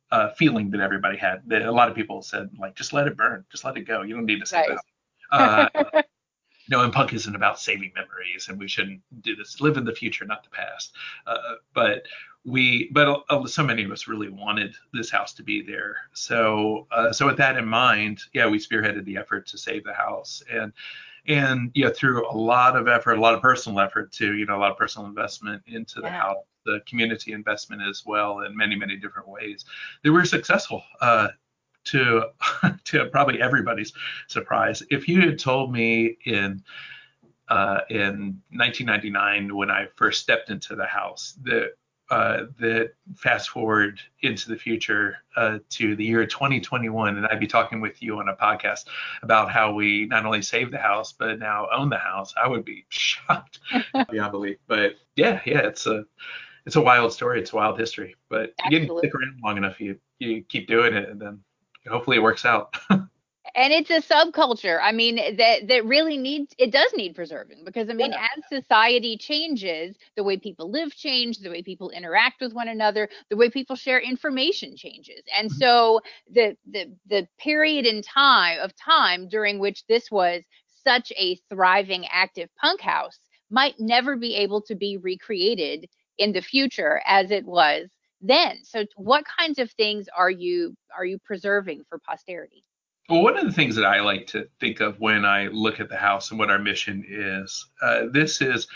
uh, 0.09 0.29
feeling 0.31 0.71
that 0.71 0.79
everybody 0.79 1.17
had. 1.17 1.41
That 1.47 1.63
a 1.63 1.71
lot 1.71 1.89
of 1.89 1.95
people 1.95 2.21
said, 2.21 2.49
like, 2.57 2.75
just 2.75 2.93
let 2.93 3.07
it 3.07 3.17
burn, 3.17 3.45
just 3.51 3.65
let 3.65 3.75
it 3.75 3.81
go. 3.81 4.03
You 4.03 4.15
don't 4.15 4.25
need 4.25 4.39
to 4.39 4.45
save 4.45 4.67
right. 4.69 4.71
it. 4.71 4.79
Uh, 5.31 6.01
no, 6.71 6.81
and 6.81 6.93
punk 6.93 7.13
isn't 7.13 7.35
about 7.35 7.59
saving 7.59 7.91
memories, 7.93 8.47
and 8.47 8.57
we 8.57 8.67
shouldn't 8.67 9.01
do 9.21 9.35
this. 9.35 9.59
Live 9.59 9.75
in 9.75 9.83
the 9.83 9.93
future, 9.93 10.25
not 10.25 10.43
the 10.43 10.49
past. 10.49 10.93
Uh, 11.27 11.55
but 11.73 12.03
we, 12.45 12.89
but 12.93 13.23
uh, 13.29 13.45
so 13.45 13.61
many 13.61 13.83
of 13.83 13.91
us 13.91 14.07
really 14.07 14.29
wanted 14.29 14.73
this 14.93 15.11
house 15.11 15.33
to 15.33 15.43
be 15.43 15.61
there. 15.61 15.97
So, 16.13 16.87
uh, 16.91 17.11
so 17.11 17.27
with 17.27 17.37
that 17.37 17.57
in 17.57 17.67
mind, 17.67 18.21
yeah, 18.33 18.47
we 18.47 18.57
spearheaded 18.57 19.03
the 19.03 19.17
effort 19.17 19.45
to 19.47 19.57
save 19.57 19.83
the 19.83 19.93
house, 19.93 20.41
and 20.49 20.71
and 21.27 21.71
yeah, 21.75 21.89
through 21.89 22.27
a 22.31 22.35
lot 22.35 22.75
of 22.77 22.87
effort, 22.87 23.13
a 23.17 23.21
lot 23.21 23.35
of 23.35 23.41
personal 23.41 23.79
effort 23.81 24.11
too, 24.11 24.33
you 24.33 24.45
know, 24.45 24.57
a 24.57 24.61
lot 24.61 24.71
of 24.71 24.77
personal 24.77 25.07
investment 25.07 25.61
into 25.67 25.99
the 25.99 26.09
house 26.09 26.37
the 26.65 26.79
community 26.87 27.33
investment 27.33 27.81
as 27.81 28.03
well 28.05 28.41
in 28.41 28.55
many, 28.55 28.75
many 28.75 28.95
different 28.95 29.27
ways. 29.27 29.65
They 30.03 30.09
were 30.09 30.25
successful. 30.25 30.83
Uh, 30.99 31.29
to 31.85 32.23
to 32.85 33.05
probably 33.05 33.41
everybody's 33.41 33.93
surprise, 34.27 34.83
if 34.89 35.07
you 35.07 35.21
had 35.21 35.39
told 35.39 35.71
me 35.71 36.17
in 36.25 36.63
uh, 37.49 37.81
in 37.89 38.41
1999 38.51 39.55
when 39.55 39.69
I 39.69 39.87
first 39.95 40.21
stepped 40.21 40.49
into 40.49 40.75
the 40.75 40.85
house 40.85 41.37
that 41.43 41.73
uh, 42.11 42.47
that 42.59 42.91
fast 43.15 43.49
forward 43.49 43.99
into 44.21 44.49
the 44.49 44.57
future 44.57 45.17
uh, 45.37 45.59
to 45.69 45.95
the 45.95 46.03
year 46.03 46.25
2021, 46.25 47.15
and 47.15 47.25
I'd 47.25 47.39
be 47.39 47.47
talking 47.47 47.79
with 47.79 48.03
you 48.03 48.19
on 48.19 48.27
a 48.27 48.35
podcast 48.35 48.85
about 49.21 49.49
how 49.49 49.73
we 49.73 50.07
not 50.07 50.25
only 50.25 50.41
saved 50.41 50.73
the 50.73 50.77
house 50.77 51.13
but 51.13 51.39
now 51.39 51.67
own 51.73 51.89
the 51.89 51.97
house. 51.97 52.33
I 52.41 52.49
would 52.49 52.65
be 52.65 52.85
shocked 52.89 53.59
beyond 54.11 54.31
belief. 54.33 54.57
But 54.67 54.95
yeah, 55.15 55.39
yeah, 55.45 55.59
it's 55.59 55.87
a 55.87 56.03
it's 56.65 56.75
a 56.75 56.81
wild 56.81 57.13
story. 57.13 57.39
It's 57.39 57.53
a 57.53 57.55
wild 57.55 57.79
history. 57.79 58.15
But 58.29 58.53
again, 58.67 58.87
you 58.87 58.97
stick 58.97 59.15
around 59.15 59.39
long 59.41 59.57
enough, 59.57 59.79
you 59.79 59.97
you 60.19 60.43
keep 60.43 60.67
doing 60.67 60.93
it, 60.93 61.09
and 61.09 61.19
then 61.19 61.39
hopefully 61.87 62.17
it 62.17 62.23
works 62.23 62.45
out. 62.45 62.75
and 63.55 63.73
it's 63.73 63.89
a 63.89 64.01
subculture 64.01 64.79
i 64.81 64.91
mean 64.91 65.15
that 65.37 65.67
that 65.67 65.85
really 65.85 66.17
needs 66.17 66.53
it 66.57 66.71
does 66.71 66.91
need 66.95 67.15
preserving 67.15 67.63
because 67.65 67.89
i 67.89 67.93
mean 67.93 68.11
yeah. 68.11 68.27
as 68.37 68.61
society 68.61 69.17
changes 69.17 69.95
the 70.15 70.23
way 70.23 70.37
people 70.37 70.69
live 70.71 70.95
change 70.95 71.39
the 71.39 71.49
way 71.49 71.61
people 71.61 71.89
interact 71.89 72.41
with 72.41 72.53
one 72.53 72.67
another 72.67 73.09
the 73.29 73.35
way 73.35 73.49
people 73.49 73.75
share 73.75 73.99
information 73.99 74.75
changes 74.75 75.21
and 75.37 75.49
mm-hmm. 75.49 75.57
so 75.57 75.99
the 76.31 76.55
the 76.71 76.85
the 77.07 77.27
period 77.39 77.85
in 77.85 78.01
time 78.01 78.59
of 78.59 78.75
time 78.75 79.27
during 79.27 79.59
which 79.59 79.85
this 79.87 80.09
was 80.11 80.43
such 80.83 81.11
a 81.17 81.35
thriving 81.49 82.05
active 82.11 82.49
punk 82.59 82.81
house 82.81 83.19
might 83.49 83.75
never 83.79 84.15
be 84.15 84.35
able 84.35 84.61
to 84.61 84.75
be 84.75 84.97
recreated 84.97 85.87
in 86.17 86.31
the 86.31 86.41
future 86.41 87.01
as 87.05 87.31
it 87.31 87.45
was 87.45 87.89
then 88.21 88.57
so 88.63 88.85
what 88.95 89.23
kinds 89.25 89.59
of 89.59 89.71
things 89.71 90.07
are 90.15 90.29
you 90.29 90.75
are 90.95 91.05
you 91.05 91.17
preserving 91.19 91.83
for 91.89 91.99
posterity 91.99 92.63
well 93.09 93.23
one 93.23 93.37
of 93.37 93.45
the 93.45 93.51
things 93.51 93.75
that 93.75 93.85
i 93.85 93.99
like 93.99 94.27
to 94.27 94.47
think 94.59 94.79
of 94.79 94.99
when 94.99 95.25
i 95.25 95.47
look 95.47 95.79
at 95.79 95.89
the 95.89 95.97
house 95.97 96.29
and 96.31 96.39
what 96.39 96.49
our 96.49 96.59
mission 96.59 97.03
is 97.07 97.67
uh, 97.81 98.03
this 98.11 98.41
is 98.41 98.67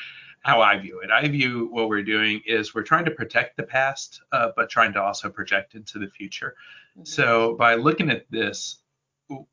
how 0.42 0.62
i 0.62 0.78
view 0.78 1.00
it 1.02 1.12
i 1.12 1.28
view 1.28 1.70
what 1.72 1.90
we're 1.90 2.04
doing 2.04 2.42
is 2.46 2.74
we're 2.74 2.84
trying 2.84 3.06
to 3.06 3.12
protect 3.12 3.56
the 3.58 3.64
past 3.64 4.22
uh, 4.32 4.50
but 4.56 4.70
trying 4.70 4.94
to 4.94 5.02
also 5.02 5.30
project 5.30 5.76
into 5.76 6.00
the 6.00 6.10
future 6.10 6.56
mm-hmm. 6.98 7.06
so 7.06 7.56
by 7.56 7.76
looking 7.76 8.10
at 8.10 8.30
this 8.32 8.80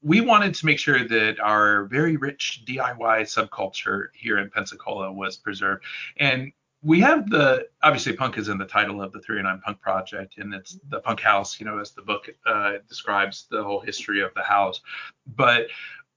we 0.02 0.20
wanted 0.20 0.54
to 0.54 0.66
make 0.66 0.78
sure 0.78 1.06
that 1.06 1.40
our 1.40 1.84
very 1.84 2.16
rich 2.16 2.62
DIY 2.66 3.22
subculture 3.22 4.08
here 4.12 4.38
in 4.38 4.50
Pensacola 4.50 5.12
was 5.12 5.36
preserved. 5.36 5.84
And 6.18 6.52
we 6.82 7.00
have 7.00 7.30
the 7.30 7.68
obviously 7.82 8.12
punk 8.12 8.38
is 8.38 8.48
in 8.48 8.58
the 8.58 8.66
title 8.66 9.00
of 9.00 9.12
the 9.12 9.20
309 9.20 9.60
punk 9.64 9.80
project 9.80 10.38
and 10.38 10.52
it's 10.52 10.78
the 10.88 11.00
punk 11.00 11.20
house 11.20 11.60
you 11.60 11.66
know 11.66 11.78
as 11.78 11.92
the 11.92 12.02
book 12.02 12.28
uh, 12.46 12.74
describes 12.88 13.46
the 13.50 13.62
whole 13.62 13.80
history 13.80 14.20
of 14.20 14.34
the 14.34 14.42
house. 14.42 14.80
But 15.36 15.68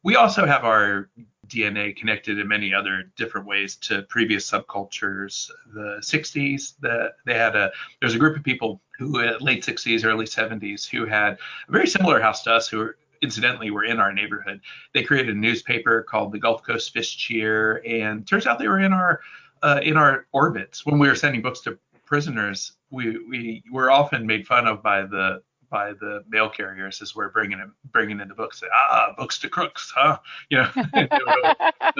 we 0.04 0.16
also 0.16 0.46
have 0.46 0.66
our 0.66 1.10
dna 1.48 1.96
connected 1.96 2.40
in 2.40 2.48
many 2.48 2.74
other 2.74 3.12
different 3.16 3.46
ways 3.46 3.76
to 3.76 4.02
previous 4.04 4.50
subcultures. 4.50 5.52
The 5.74 5.98
60s 6.02 6.74
that 6.82 7.14
they 7.26 7.36
had 7.36 7.56
a 7.56 7.72
there's 8.02 8.16
a 8.16 8.20
group 8.20 8.36
of 8.36 8.44
people 8.44 8.82
who 8.98 9.20
uh, 9.20 9.38
late 9.40 9.64
60s 9.64 10.04
early 10.04 10.26
70s 10.26 10.90
who 10.90 11.06
had 11.06 11.38
a 11.68 11.72
very 11.72 11.88
similar 11.88 12.20
house 12.20 12.42
to 12.44 12.54
us 12.54 12.68
who 12.68 12.80
were 12.80 12.98
incidentally 13.22 13.72
were 13.72 13.86
in 13.86 14.00
our 14.00 14.12
neighborhood. 14.12 14.62
They 14.94 15.04
created 15.04 15.36
a 15.36 15.40
newspaper 15.40 16.04
called 16.04 16.32
the 16.32 16.40
gulf 16.40 16.64
coast 16.64 16.92
fish 16.92 17.16
cheer 17.16 17.82
and 17.88 18.28
turns 18.28 18.46
out 18.46 18.60
they 18.60 18.68
were 18.68 18.80
in 18.80 18.94
our 18.94 19.22
uh, 19.66 19.80
in 19.82 19.98
our 19.98 20.28
orbits 20.32 20.86
when 20.86 21.00
we 21.00 21.08
were 21.08 21.16
sending 21.16 21.42
books 21.42 21.60
to 21.62 21.78
prisoners, 22.06 22.74
we 22.92 23.18
we 23.28 23.64
were 23.72 23.90
often 23.90 24.26
made 24.26 24.46
fun 24.46 24.68
of 24.68 24.84
by 24.84 25.02
the 25.02 25.42
by 25.72 25.92
the 25.94 26.24
mail 26.30 26.48
carriers 26.48 27.02
as 27.02 27.16
we're 27.16 27.30
bringing 27.30 27.60
in 27.60 27.72
bringing 27.92 28.20
in 28.20 28.28
the 28.28 28.36
books. 28.36 28.62
Ah, 28.72 29.16
books 29.18 29.40
to 29.40 29.50
crooks, 29.50 29.92
huh? 29.96 30.20
You 30.52 30.60
know, 30.60 30.70
uh, 30.94 31.92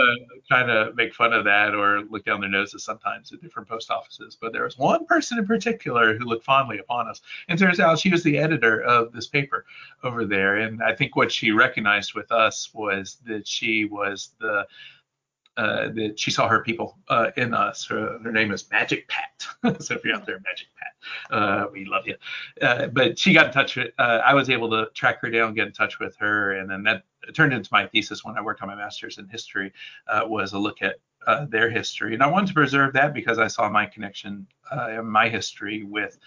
trying 0.48 0.68
to 0.68 0.94
make 0.94 1.16
fun 1.16 1.34
of 1.34 1.44
that 1.46 1.74
or 1.74 2.02
look 2.02 2.24
down 2.24 2.40
their 2.40 2.52
noses 2.52 2.84
sometimes 2.84 3.34
at 3.34 3.42
different 3.42 3.68
post 3.68 3.90
offices. 3.90 4.38
But 4.40 4.54
there 4.54 4.66
was 4.66 4.78
one 4.78 5.08
person 5.08 5.40
in 5.40 5.48
particular 5.48 6.16
who 6.16 6.26
looked 6.26 6.46
fondly 6.46 6.78
upon 6.78 7.08
us, 7.08 7.22
and 7.50 7.58
turns 7.58 7.80
out 7.80 7.98
she 7.98 8.12
was 8.12 8.22
the 8.22 8.38
editor 8.38 8.84
of 8.84 9.12
this 9.12 9.26
paper 9.26 9.66
over 10.04 10.24
there. 10.24 10.58
And 10.58 10.84
I 10.84 10.94
think 10.94 11.16
what 11.16 11.32
she 11.32 11.50
recognized 11.50 12.14
with 12.14 12.32
us 12.32 12.70
was 12.76 13.18
that 13.26 13.48
she 13.48 13.86
was 13.86 14.30
the 14.40 14.68
uh, 15.58 15.90
that 15.90 16.20
she 16.20 16.32
saw 16.32 16.48
her 16.48 16.60
people 16.60 16.98
uh, 17.10 17.32
in 17.38 17.54
us. 17.54 17.86
Her, 17.86 18.20
her, 18.24 18.32
name 18.32 18.52
is 18.52 18.70
Magic 18.72 19.08
Pat. 19.08 19.82
so 19.82 19.96
if 19.96 20.04
you're 20.04 20.16
out 20.16 20.26
there, 20.26 20.40
Magic 20.44 20.68
Pat, 20.78 21.38
uh, 21.38 21.68
we 21.72 21.86
love 21.86 22.06
you. 22.06 22.16
Uh, 22.62 22.88
but 22.88 23.18
she 23.18 23.34
got 23.34 23.48
in 23.48 23.52
touch 23.54 23.76
with. 23.76 23.92
Uh, 23.98 24.22
I 24.26 24.34
was 24.34 24.50
able 24.50 24.70
to 24.72 24.88
track 24.94 25.22
her 25.22 25.30
down, 25.30 25.54
get 25.54 25.68
in 25.68 25.74
touch 25.74 26.00
with 26.00 26.16
her, 26.18 26.54
and 26.54 26.70
then 26.70 26.84
that 26.84 27.04
turned 27.34 27.54
into 27.54 27.70
my 27.72 27.88
thesis 27.88 28.26
when 28.26 28.38
I 28.38 28.42
worked 28.42 28.62
on 28.62 28.68
my 28.68 28.76
master's 28.76 29.18
in 29.18 29.28
history. 29.30 29.72
Uh, 30.08 30.24
was 30.26 30.54
a 30.54 30.60
look 30.60 30.82
at 30.82 30.96
their 31.50 31.70
history, 31.70 32.14
and 32.14 32.22
I 32.22 32.28
wanted 32.28 32.48
to 32.48 32.54
preserve 32.54 32.94
that 32.94 33.14
because 33.14 33.40
I 33.40 33.48
saw 33.48 33.70
my 33.70 33.86
connection 33.86 34.48
my 35.04 35.30
history 35.30 35.84
with 35.84 36.18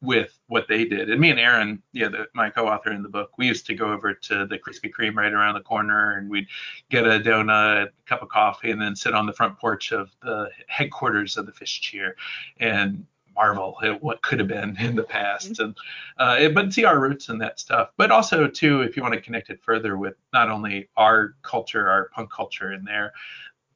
with 0.00 0.38
what 0.46 0.68
they 0.68 0.84
did. 0.84 1.10
And 1.10 1.20
me 1.20 1.30
and 1.30 1.40
Aaron, 1.40 1.82
yeah, 1.92 2.08
the, 2.08 2.26
my 2.34 2.50
co-author 2.50 2.92
in 2.92 3.02
the 3.02 3.08
book, 3.08 3.32
we 3.36 3.46
used 3.46 3.66
to 3.66 3.74
go 3.74 3.92
over 3.92 4.14
to 4.14 4.46
the 4.46 4.58
Krispy 4.58 4.92
Kreme 4.92 5.16
right 5.16 5.32
around 5.32 5.54
the 5.54 5.60
corner, 5.60 6.16
and 6.16 6.30
we'd 6.30 6.46
get 6.88 7.04
a 7.04 7.18
donut, 7.18 7.86
a 7.86 7.88
cup 8.06 8.22
of 8.22 8.28
coffee, 8.28 8.70
and 8.70 8.80
then 8.80 8.94
sit 8.94 9.14
on 9.14 9.26
the 9.26 9.32
front 9.32 9.58
porch 9.58 9.92
of 9.92 10.10
the 10.22 10.50
headquarters 10.68 11.36
of 11.36 11.46
the 11.46 11.52
Fish 11.52 11.80
Cheer 11.80 12.16
and 12.60 13.04
marvel 13.34 13.78
at 13.84 14.02
what 14.02 14.20
could 14.22 14.40
have 14.40 14.48
been 14.48 14.76
in 14.78 14.96
the 14.96 15.02
past. 15.02 15.52
Mm-hmm. 15.52 15.62
And 15.62 15.76
uh, 16.18 16.48
but 16.50 16.72
see 16.72 16.84
our 16.84 16.98
roots 16.98 17.28
and 17.28 17.40
that 17.40 17.60
stuff. 17.60 17.90
But 17.96 18.10
also 18.10 18.48
too, 18.48 18.82
if 18.82 18.96
you 18.96 19.02
want 19.02 19.14
to 19.14 19.20
connect 19.20 19.50
it 19.50 19.60
further 19.62 19.96
with 19.96 20.14
not 20.32 20.50
only 20.50 20.88
our 20.96 21.34
culture, 21.42 21.88
our 21.88 22.08
punk 22.14 22.32
culture 22.32 22.72
in 22.72 22.84
there, 22.84 23.12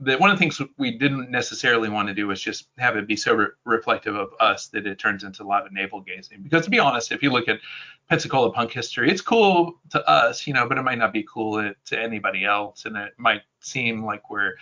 one 0.04 0.30
of 0.30 0.36
the 0.36 0.40
things 0.40 0.60
we 0.78 0.98
didn't 0.98 1.30
necessarily 1.30 1.88
want 1.88 2.08
to 2.08 2.14
do 2.14 2.26
was 2.26 2.40
just 2.40 2.68
have 2.78 2.96
it 2.96 3.06
be 3.06 3.16
so 3.16 3.34
re- 3.34 3.46
reflective 3.64 4.14
of 4.14 4.30
us 4.40 4.68
that 4.68 4.86
it 4.86 4.98
turns 4.98 5.24
into 5.24 5.42
a 5.42 5.44
lot 5.44 5.66
of 5.66 5.72
navel 5.72 6.00
gazing. 6.00 6.42
Because 6.42 6.64
to 6.64 6.70
be 6.70 6.78
honest, 6.78 7.12
if 7.12 7.22
you 7.22 7.30
look 7.30 7.48
at 7.48 7.60
Pensacola 8.08 8.52
punk 8.52 8.72
history, 8.72 9.10
it's 9.10 9.20
cool 9.20 9.80
to 9.90 10.08
us, 10.08 10.46
you 10.46 10.54
know, 10.54 10.68
but 10.68 10.78
it 10.78 10.82
might 10.82 10.98
not 10.98 11.12
be 11.12 11.24
cool 11.32 11.72
to 11.84 11.98
anybody 11.98 12.44
else, 12.44 12.84
and 12.84 12.96
it 12.96 13.12
might 13.16 13.42
seem 13.60 14.04
like 14.04 14.28
we're 14.30 14.54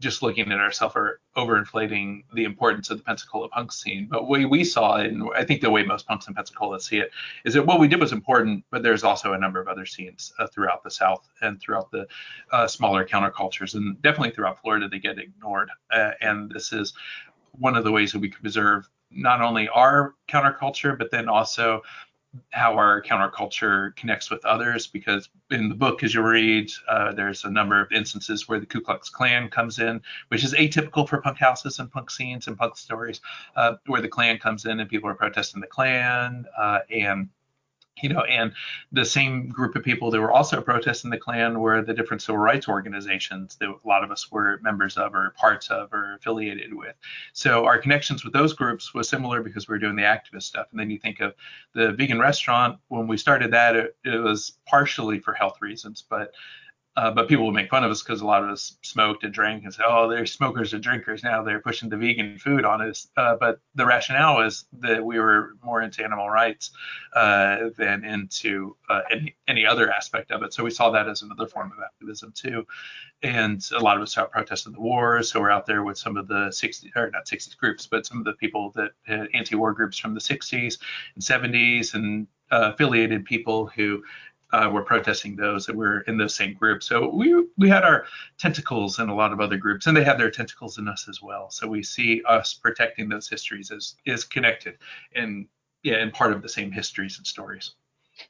just 0.00 0.22
looking 0.22 0.52
at 0.52 0.58
ourselves 0.58 0.94
or 0.94 1.20
overinflating 1.36 2.22
the 2.32 2.44
importance 2.44 2.90
of 2.90 2.98
the 2.98 3.04
Pensacola 3.04 3.48
punk 3.48 3.72
scene. 3.72 4.06
But 4.10 4.28
way 4.28 4.44
we 4.44 4.62
saw 4.62 4.96
it, 4.96 5.06
and 5.12 5.28
I 5.34 5.44
think 5.44 5.60
the 5.60 5.70
way 5.70 5.82
most 5.82 6.06
punks 6.06 6.28
in 6.28 6.34
Pensacola 6.34 6.80
see 6.80 6.98
it, 6.98 7.10
is 7.44 7.54
that 7.54 7.66
what 7.66 7.80
we 7.80 7.88
did 7.88 8.00
was 8.00 8.12
important, 8.12 8.64
but 8.70 8.82
there's 8.82 9.02
also 9.02 9.32
a 9.32 9.38
number 9.38 9.60
of 9.60 9.66
other 9.66 9.86
scenes 9.86 10.32
uh, 10.38 10.46
throughout 10.46 10.84
the 10.84 10.90
South 10.90 11.28
and 11.42 11.60
throughout 11.60 11.90
the 11.90 12.06
uh, 12.52 12.66
smaller 12.68 13.04
countercultures, 13.04 13.74
and 13.74 14.00
definitely 14.02 14.30
throughout 14.30 14.60
Florida, 14.60 14.88
they 14.88 15.00
get 15.00 15.18
ignored. 15.18 15.70
Uh, 15.90 16.12
and 16.20 16.50
this 16.50 16.72
is 16.72 16.94
one 17.52 17.76
of 17.76 17.82
the 17.82 17.92
ways 17.92 18.12
that 18.12 18.20
we 18.20 18.28
can 18.28 18.40
preserve 18.40 18.88
not 19.10 19.40
only 19.40 19.68
our 19.68 20.14
counterculture, 20.28 20.96
but 20.96 21.10
then 21.10 21.28
also 21.28 21.82
how 22.50 22.74
our 22.74 23.02
counterculture 23.02 23.94
connects 23.96 24.30
with 24.30 24.44
others 24.44 24.86
because 24.86 25.28
in 25.50 25.68
the 25.68 25.74
book 25.74 26.02
as 26.02 26.14
you 26.14 26.22
read 26.22 26.70
uh, 26.88 27.12
there's 27.12 27.44
a 27.44 27.50
number 27.50 27.80
of 27.80 27.90
instances 27.92 28.48
where 28.48 28.60
the 28.60 28.66
ku 28.66 28.80
klux 28.80 29.08
klan 29.08 29.48
comes 29.48 29.78
in 29.78 30.00
which 30.28 30.44
is 30.44 30.54
atypical 30.54 31.08
for 31.08 31.20
punk 31.20 31.38
houses 31.38 31.78
and 31.78 31.90
punk 31.90 32.10
scenes 32.10 32.46
and 32.46 32.56
punk 32.58 32.76
stories 32.76 33.20
uh, 33.56 33.74
where 33.86 34.02
the 34.02 34.08
klan 34.08 34.38
comes 34.38 34.64
in 34.64 34.80
and 34.80 34.90
people 34.90 35.08
are 35.08 35.14
protesting 35.14 35.60
the 35.60 35.66
klan 35.66 36.44
uh, 36.58 36.80
and 36.90 37.28
you 38.02 38.08
know, 38.08 38.22
and 38.22 38.52
the 38.92 39.04
same 39.04 39.48
group 39.48 39.76
of 39.76 39.82
people 39.82 40.10
that 40.10 40.20
were 40.20 40.32
also 40.32 40.60
protesting 40.60 41.10
the 41.10 41.18
Klan 41.18 41.60
were 41.60 41.82
the 41.82 41.94
different 41.94 42.22
civil 42.22 42.38
rights 42.38 42.68
organizations 42.68 43.56
that 43.56 43.68
a 43.68 43.88
lot 43.88 44.04
of 44.04 44.10
us 44.10 44.30
were 44.30 44.58
members 44.62 44.96
of 44.96 45.14
or 45.14 45.34
parts 45.38 45.70
of 45.70 45.92
or 45.92 46.14
affiliated 46.14 46.74
with. 46.74 46.94
So 47.32 47.64
our 47.64 47.78
connections 47.78 48.24
with 48.24 48.32
those 48.32 48.52
groups 48.52 48.94
was 48.94 49.08
similar 49.08 49.42
because 49.42 49.68
we 49.68 49.74
were 49.74 49.78
doing 49.78 49.96
the 49.96 50.02
activist 50.02 50.44
stuff. 50.44 50.68
And 50.70 50.80
then 50.80 50.90
you 50.90 50.98
think 50.98 51.20
of 51.20 51.34
the 51.74 51.92
vegan 51.92 52.18
restaurant, 52.18 52.78
when 52.88 53.06
we 53.06 53.16
started 53.16 53.52
that, 53.52 53.76
it, 53.76 53.96
it 54.04 54.22
was 54.22 54.58
partially 54.66 55.18
for 55.18 55.34
health 55.34 55.58
reasons, 55.60 56.04
but 56.08 56.32
uh, 56.98 57.12
but 57.12 57.28
people 57.28 57.46
would 57.46 57.54
make 57.54 57.70
fun 57.70 57.84
of 57.84 57.92
us 57.92 58.02
because 58.02 58.22
a 58.22 58.26
lot 58.26 58.42
of 58.42 58.50
us 58.50 58.76
smoked 58.82 59.22
and 59.22 59.32
drank 59.32 59.62
and 59.62 59.72
say, 59.72 59.84
oh, 59.86 60.08
they're 60.08 60.26
smokers 60.26 60.74
and 60.74 60.82
drinkers 60.82 61.22
now. 61.22 61.44
They're 61.44 61.60
pushing 61.60 61.88
the 61.88 61.96
vegan 61.96 62.38
food 62.38 62.64
on 62.64 62.82
us. 62.82 63.06
Uh, 63.16 63.36
but 63.36 63.60
the 63.76 63.86
rationale 63.86 64.40
is 64.40 64.64
that 64.80 65.04
we 65.04 65.20
were 65.20 65.52
more 65.64 65.80
into 65.80 66.02
animal 66.02 66.28
rights 66.28 66.72
uh, 67.14 67.70
than 67.76 68.04
into 68.04 68.76
uh, 68.90 69.02
any, 69.12 69.36
any 69.46 69.64
other 69.64 69.92
aspect 69.92 70.32
of 70.32 70.42
it. 70.42 70.52
So 70.52 70.64
we 70.64 70.72
saw 70.72 70.90
that 70.90 71.08
as 71.08 71.22
another 71.22 71.46
form 71.46 71.70
of 71.70 71.78
activism 71.84 72.32
too. 72.32 72.66
And 73.22 73.64
a 73.76 73.78
lot 73.78 73.96
of 73.96 74.02
us 74.02 74.18
out 74.18 74.32
protesting 74.32 74.72
the 74.72 74.80
war. 74.80 75.22
So 75.22 75.40
we're 75.40 75.52
out 75.52 75.66
there 75.66 75.84
with 75.84 75.98
some 75.98 76.16
of 76.16 76.26
the 76.26 76.48
60s, 76.48 76.96
or 76.96 77.12
not 77.12 77.26
60s 77.26 77.56
groups, 77.56 77.86
but 77.86 78.06
some 78.06 78.18
of 78.18 78.24
the 78.24 78.32
people 78.32 78.72
that 78.74 78.90
anti-war 79.32 79.72
groups 79.72 79.98
from 79.98 80.14
the 80.14 80.20
60s 80.20 80.80
and 81.14 81.22
70s 81.22 81.94
and 81.94 82.26
uh, 82.50 82.72
affiliated 82.72 83.24
people 83.24 83.66
who 83.66 84.02
uh, 84.52 84.70
were 84.72 84.82
protesting 84.82 85.36
those 85.36 85.66
that 85.66 85.76
were 85.76 86.00
in 86.02 86.16
those 86.16 86.34
same 86.34 86.54
groups. 86.54 86.86
So 86.86 87.08
we 87.08 87.46
we 87.56 87.68
had 87.68 87.84
our 87.84 88.06
tentacles 88.38 88.98
in 88.98 89.08
a 89.08 89.14
lot 89.14 89.32
of 89.32 89.40
other 89.40 89.56
groups, 89.56 89.86
and 89.86 89.96
they 89.96 90.04
had 90.04 90.18
their 90.18 90.30
tentacles 90.30 90.78
in 90.78 90.88
us 90.88 91.08
as 91.08 91.22
well. 91.22 91.50
So 91.50 91.66
we 91.66 91.82
see 91.82 92.22
us 92.26 92.54
protecting 92.54 93.08
those 93.08 93.28
histories 93.28 93.70
as 93.70 93.96
is 94.04 94.24
connected 94.24 94.78
and 95.14 95.46
yeah, 95.82 95.96
and 95.96 96.12
part 96.12 96.32
of 96.32 96.42
the 96.42 96.48
same 96.48 96.70
histories 96.72 97.18
and 97.18 97.26
stories. 97.26 97.74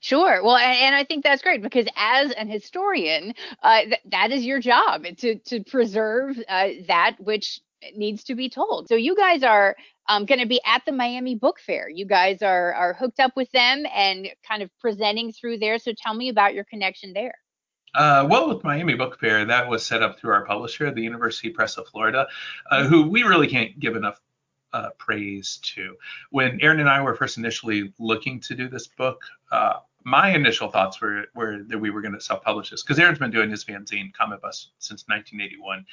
Sure. 0.01 0.43
Well, 0.45 0.57
and, 0.57 0.79
and, 0.79 0.95
I 0.95 1.03
think 1.03 1.25
that's 1.25 1.41
great 1.41 1.63
because 1.63 1.87
as 1.97 2.31
an 2.33 2.47
historian, 2.47 3.33
uh, 3.63 3.83
th- 3.83 4.01
that 4.11 4.31
is 4.31 4.45
your 4.45 4.61
job 4.61 5.05
to 5.19 5.37
to 5.37 5.65
preserve 5.65 6.39
uh, 6.49 6.69
that 6.89 7.17
which 7.19 7.61
needs 7.95 8.25
to 8.25 8.35
be 8.35 8.49
told. 8.49 8.89
So 8.89 8.95
you 8.95 9.17
guys 9.17 9.43
are 9.43 9.77
um, 10.09 10.25
going 10.25 10.41
to 10.41 10.47
be 10.47 10.61
at 10.65 10.83
the 10.87 10.93
Miami 10.93 11.35
Book 11.35 11.61
Fair. 11.61 11.89
You 11.89 12.07
guys 12.07 12.43
are 12.43 12.73
are 12.75 12.95
hooked 12.95 13.21
up 13.21 13.33
with 13.37 13.51
them 13.53 13.85
and 13.95 14.29
kind 14.47 14.63
of 14.63 14.71
presenting 14.81 15.33
through 15.33 15.59
there. 15.59 15.79
So 15.79 15.93
tell 15.97 16.15
me 16.15 16.29
about 16.29 16.55
your 16.55 16.65
connection 16.65 17.13
there. 17.13 17.35
Uh, 17.95 18.27
well, 18.29 18.49
with 18.49 18.63
Miami 18.65 18.95
Book 18.95 19.19
Fair, 19.19 19.45
that 19.45 19.69
was 19.69 19.85
set 19.85 20.03
up 20.03 20.19
through 20.19 20.33
our 20.33 20.45
publisher, 20.45 20.91
the 20.91 21.03
University 21.03 21.51
Press 21.51 21.79
of 21.79 21.89
Florida, 21.89 22.27
uh, 22.71 22.85
who 22.85 23.09
we 23.09 23.23
really 23.23 23.49
can't 23.49 23.79
give 23.81 23.97
enough 23.97 24.21
uh, 24.73 24.91
praise 24.99 25.59
to. 25.63 25.97
When 26.31 26.61
Aaron 26.61 26.81
and 26.81 26.89
I 26.89 27.01
were 27.01 27.15
first 27.15 27.39
initially 27.39 27.93
looking 27.99 28.41
to 28.41 28.55
do 28.55 28.69
this 28.69 28.87
book, 28.87 29.23
uh, 29.51 29.79
my 30.05 30.35
initial 30.35 30.71
thoughts 30.71 31.01
were, 31.01 31.27
were 31.35 31.63
that 31.65 31.79
we 31.79 31.91
were 31.91 32.01
going 32.01 32.15
to 32.15 32.21
self-publish 32.21 32.71
this 32.71 32.83
because 32.83 32.99
Aaron's 32.99 33.19
been 33.19 33.31
doing 33.31 33.51
his 33.51 33.65
fanzine 33.65 34.13
Cometbus 34.13 34.69
since 34.79 35.05
1981, 35.07 35.85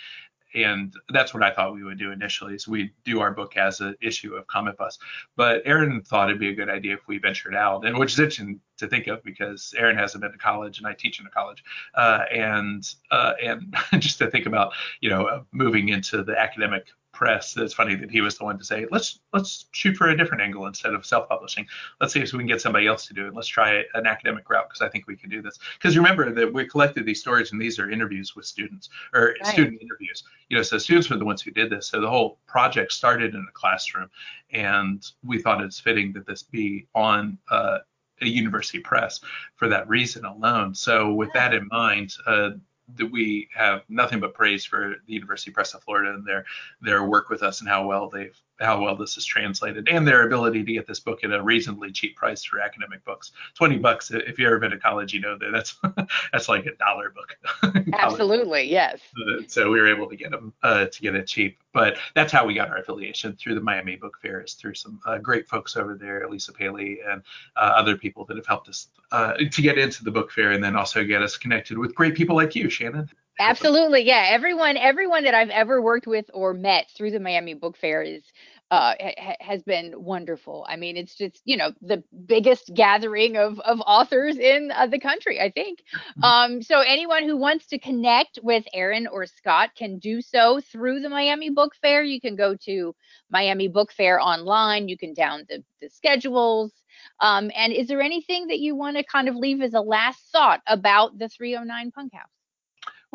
and 0.55 0.93
that's 1.09 1.33
what 1.33 1.43
I 1.43 1.51
thought 1.51 1.73
we 1.73 1.83
would 1.83 1.99
do 1.99 2.11
initially. 2.11 2.55
Is 2.55 2.67
we 2.67 2.91
do 3.03 3.19
our 3.19 3.31
book 3.31 3.57
as 3.57 3.81
an 3.81 3.95
issue 4.01 4.35
of 4.35 4.47
Cometbus, 4.47 4.97
but 5.35 5.61
Aaron 5.65 6.01
thought 6.01 6.29
it'd 6.29 6.39
be 6.39 6.49
a 6.49 6.55
good 6.55 6.69
idea 6.69 6.93
if 6.93 7.07
we 7.07 7.17
ventured 7.17 7.55
out, 7.55 7.85
and 7.85 7.97
which 7.97 8.13
is 8.13 8.19
interesting 8.19 8.59
to 8.77 8.87
think 8.87 9.07
of 9.07 9.23
because 9.23 9.73
Aaron 9.77 9.97
hasn't 9.97 10.21
been 10.21 10.31
to 10.31 10.37
college 10.37 10.77
and 10.77 10.87
I 10.87 10.93
teach 10.93 11.19
in 11.19 11.25
a 11.25 11.29
college, 11.29 11.63
uh, 11.95 12.23
and 12.31 12.87
uh, 13.11 13.33
and 13.43 13.75
just 13.99 14.17
to 14.19 14.29
think 14.29 14.45
about 14.45 14.73
you 15.01 15.09
know 15.09 15.45
moving 15.51 15.89
into 15.89 16.23
the 16.23 16.39
academic 16.39 16.87
press. 17.15 17.57
It's 17.57 17.73
funny 17.73 17.95
that 17.95 18.11
he 18.11 18.21
was 18.21 18.37
the 18.37 18.43
one 18.43 18.57
to 18.57 18.63
say, 18.63 18.85
let's 18.91 19.19
let's 19.33 19.65
shoot 19.71 19.95
for 19.95 20.09
a 20.09 20.17
different 20.17 20.43
angle 20.43 20.67
instead 20.67 20.93
of 20.93 21.05
self-publishing. 21.05 21.65
Let's 21.99 22.13
see 22.13 22.19
if 22.19 22.31
we 22.33 22.39
can 22.39 22.47
get 22.47 22.61
somebody 22.61 22.85
else 22.85 23.07
to 23.07 23.13
do 23.13 23.25
it. 23.27 23.33
Let's 23.33 23.47
try 23.47 23.83
an 23.93 24.05
academic 24.05 24.47
route 24.49 24.69
because 24.69 24.81
I 24.81 24.89
think 24.89 25.07
we 25.07 25.15
can 25.15 25.29
do 25.29 25.41
this. 25.41 25.57
Because 25.73 25.97
remember 25.97 26.31
that 26.31 26.53
we 26.53 26.67
collected 26.67 27.05
these 27.05 27.19
stories 27.19 27.51
and 27.51 27.59
these 27.59 27.79
are 27.79 27.89
interviews 27.89 28.35
with 28.35 28.45
students 28.45 28.89
or 29.13 29.33
right. 29.41 29.53
student 29.53 29.81
interviews. 29.81 30.23
You 30.49 30.57
know, 30.57 30.63
so 30.63 30.77
students 30.77 31.09
were 31.09 31.17
the 31.17 31.25
ones 31.25 31.41
who 31.41 31.51
did 31.51 31.71
this. 31.71 31.87
So 31.87 32.01
the 32.01 32.09
whole 32.09 32.37
project 32.45 32.91
started 32.91 33.33
in 33.33 33.41
a 33.41 33.53
classroom, 33.53 34.09
and 34.51 35.03
we 35.23 35.41
thought 35.41 35.63
it's 35.63 35.79
fitting 35.79 36.13
that 36.13 36.27
this 36.27 36.43
be 36.43 36.87
on. 36.93 37.37
Uh, 37.49 37.79
a 38.21 38.27
university 38.27 38.79
press 38.79 39.19
for 39.57 39.67
that 39.67 39.89
reason 39.89 40.23
alone. 40.23 40.73
So 40.73 41.11
with 41.13 41.29
that 41.33 41.53
in 41.53 41.67
mind, 41.69 42.13
uh, 42.25 42.51
that 42.95 43.11
we 43.11 43.49
have 43.55 43.81
nothing 43.89 44.19
but 44.19 44.33
praise 44.33 44.65
for 44.65 44.95
the 45.07 45.13
University 45.13 45.51
Press 45.51 45.73
of 45.73 45.83
Florida 45.83 46.13
and 46.13 46.25
their 46.25 46.45
their 46.81 47.03
work 47.03 47.29
with 47.29 47.43
us 47.43 47.59
and 47.61 47.69
how 47.69 47.87
well 47.87 48.09
they've 48.09 48.39
how 48.59 48.81
well 48.81 48.95
this 48.95 49.17
is 49.17 49.25
translated 49.25 49.87
and 49.89 50.07
their 50.07 50.25
ability 50.25 50.63
to 50.63 50.73
get 50.73 50.87
this 50.87 50.99
book 50.99 51.23
at 51.23 51.31
a 51.31 51.41
reasonably 51.41 51.91
cheap 51.91 52.15
price 52.15 52.43
for 52.43 52.59
academic 52.59 53.03
books. 53.03 53.31
20 53.55 53.77
bucks 53.77 54.11
if 54.11 54.39
you've 54.39 54.47
ever 54.47 54.59
been 54.59 54.71
to 54.71 54.77
college, 54.77 55.13
you 55.13 55.19
know 55.19 55.37
that 55.37 55.51
that's 55.51 55.75
that's 56.31 56.49
like 56.49 56.65
a 56.65 56.75
dollar 56.75 57.11
book. 57.11 57.85
Absolutely, 57.93 58.69
yes. 58.69 58.99
Uh, 59.17 59.41
so 59.47 59.69
we 59.69 59.79
were 59.79 59.87
able 59.87 60.09
to 60.09 60.15
get 60.15 60.31
them 60.31 60.53
uh, 60.63 60.85
to 60.85 61.01
get 61.01 61.15
it 61.15 61.27
cheap, 61.27 61.57
but 61.73 61.97
that's 62.13 62.31
how 62.31 62.45
we 62.45 62.53
got 62.53 62.69
our 62.69 62.77
affiliation 62.77 63.35
through 63.35 63.55
the 63.55 63.61
Miami 63.61 63.95
Book 63.95 64.17
Fair 64.21 64.41
is 64.41 64.53
through 64.53 64.75
some 64.75 64.99
uh, 65.05 65.17
great 65.17 65.47
folks 65.47 65.75
over 65.75 65.95
there, 65.95 66.27
Lisa 66.29 66.53
Paley 66.53 66.99
and 67.07 67.21
uh, 67.55 67.73
other 67.75 67.97
people 67.97 68.25
that 68.25 68.37
have 68.37 68.45
helped 68.45 68.69
us 68.69 68.87
uh, 69.11 69.33
to 69.33 69.61
get 69.61 69.77
into 69.77 70.03
the 70.03 70.11
book 70.11 70.31
fair 70.31 70.51
and 70.51 70.63
then 70.63 70.75
also 70.75 71.03
get 71.03 71.21
us 71.21 71.37
connected 71.37 71.77
with 71.77 71.93
great 71.95 72.15
people 72.15 72.35
like 72.35 72.55
you, 72.55 72.69
Shannon. 72.69 73.09
Absolutely, 73.39 74.01
yeah. 74.03 74.27
Everyone, 74.29 74.77
everyone 74.77 75.23
that 75.25 75.33
I've 75.33 75.49
ever 75.49 75.81
worked 75.81 76.07
with 76.07 76.25
or 76.33 76.53
met 76.53 76.89
through 76.95 77.11
the 77.11 77.19
Miami 77.19 77.53
Book 77.53 77.75
Fair 77.75 78.01
is 78.01 78.23
uh, 78.71 78.95
ha- 78.99 79.35
has 79.41 79.61
been 79.63 79.93
wonderful. 79.95 80.65
I 80.67 80.77
mean, 80.77 80.97
it's 80.97 81.15
just 81.15 81.41
you 81.45 81.57
know 81.57 81.71
the 81.81 82.03
biggest 82.25 82.71
gathering 82.73 83.35
of 83.37 83.59
of 83.59 83.81
authors 83.81 84.37
in 84.37 84.71
uh, 84.71 84.87
the 84.87 84.99
country, 84.99 85.39
I 85.39 85.51
think. 85.51 85.83
Mm-hmm. 85.93 86.23
Um, 86.23 86.61
so 86.61 86.79
anyone 86.79 87.23
who 87.23 87.37
wants 87.37 87.67
to 87.67 87.79
connect 87.79 88.39
with 88.41 88.63
Aaron 88.73 89.07
or 89.07 89.25
Scott 89.25 89.71
can 89.77 89.99
do 89.99 90.21
so 90.21 90.61
through 90.71 91.01
the 91.01 91.09
Miami 91.09 91.49
Book 91.49 91.75
Fair. 91.81 92.03
You 92.03 92.21
can 92.21 92.35
go 92.35 92.55
to 92.65 92.95
Miami 93.29 93.67
Book 93.67 93.91
Fair 93.91 94.19
online. 94.19 94.87
You 94.87 94.97
can 94.97 95.13
down 95.13 95.45
the, 95.49 95.63
the 95.81 95.89
schedules. 95.89 96.71
Um, 97.19 97.51
and 97.55 97.73
is 97.73 97.87
there 97.87 98.01
anything 98.01 98.47
that 98.47 98.59
you 98.59 98.75
want 98.75 98.97
to 98.97 99.03
kind 99.03 99.27
of 99.27 99.35
leave 99.35 99.61
as 99.61 99.73
a 99.73 99.81
last 99.81 100.19
thought 100.31 100.61
about 100.65 101.19
the 101.19 101.27
309 101.27 101.91
Punk 101.91 102.13
House? 102.13 102.29